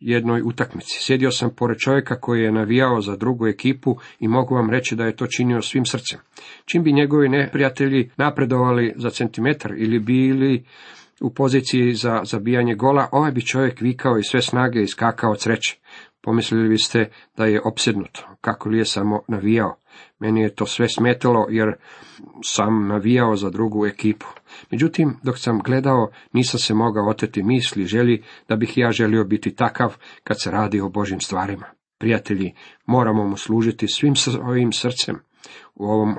jednoj 0.00 0.42
utakmici. 0.44 0.98
Sjedio 1.00 1.30
sam 1.30 1.50
pored 1.56 1.78
čovjeka 1.78 2.20
koji 2.20 2.42
je 2.42 2.52
navijao 2.52 3.00
za 3.00 3.16
drugu 3.16 3.46
ekipu 3.46 3.96
i 4.20 4.28
mogu 4.28 4.54
vam 4.54 4.70
reći 4.70 4.96
da 4.96 5.04
je 5.04 5.16
to 5.16 5.26
činio 5.26 5.62
svim 5.62 5.84
srcem. 5.84 6.18
Čim 6.64 6.82
bi 6.82 6.92
njegovi 6.92 7.28
neprijatelji 7.28 8.10
napredovali 8.16 8.94
za 8.96 9.10
centimetar 9.10 9.72
ili 9.76 9.98
bili 9.98 10.64
u 11.20 11.34
poziciji 11.34 11.94
za 11.94 12.20
zabijanje 12.24 12.74
gola, 12.74 13.08
ovaj 13.12 13.32
bi 13.32 13.46
čovjek 13.46 13.80
vikao 13.80 14.18
i 14.18 14.22
sve 14.22 14.42
snage 14.42 14.80
iskakao 14.80 15.30
od 15.30 15.42
sreće. 15.42 15.78
Pomislili 16.26 16.68
biste 16.68 17.10
da 17.36 17.44
je 17.44 17.60
opsjednut, 17.64 18.18
kako 18.40 18.68
li 18.68 18.78
je 18.78 18.84
samo 18.84 19.20
navijao. 19.28 19.76
Meni 20.18 20.40
je 20.40 20.54
to 20.54 20.66
sve 20.66 20.88
smetalo 20.88 21.46
jer 21.50 21.74
sam 22.44 22.88
navijao 22.88 23.36
za 23.36 23.50
drugu 23.50 23.86
ekipu. 23.86 24.26
Međutim, 24.70 25.16
dok 25.22 25.38
sam 25.38 25.58
gledao, 25.58 26.10
nisam 26.32 26.60
se 26.60 26.74
mogao 26.74 27.08
oteti 27.08 27.42
misli 27.42 27.84
želi 27.84 28.24
da 28.48 28.56
bih 28.56 28.78
ja 28.78 28.92
želio 28.92 29.24
biti 29.24 29.54
takav 29.54 29.96
kad 30.24 30.42
se 30.42 30.50
radi 30.50 30.80
o 30.80 30.88
Božim 30.88 31.20
stvarima. 31.20 31.66
Prijatelji, 31.98 32.54
moramo 32.86 33.26
mu 33.26 33.36
služiti 33.36 33.88
svim 33.88 34.16
svojim 34.16 34.72
srcem. 34.72 35.20
U 35.74 35.84
ovom 35.84 36.14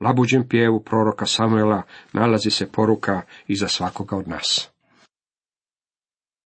labuđem 0.00 0.48
pjevu 0.48 0.82
proroka 0.84 1.26
Samuela 1.26 1.82
nalazi 2.12 2.50
se 2.50 2.72
poruka 2.72 3.22
i 3.46 3.56
za 3.56 3.68
svakoga 3.68 4.16
od 4.16 4.28
nas. 4.28 4.71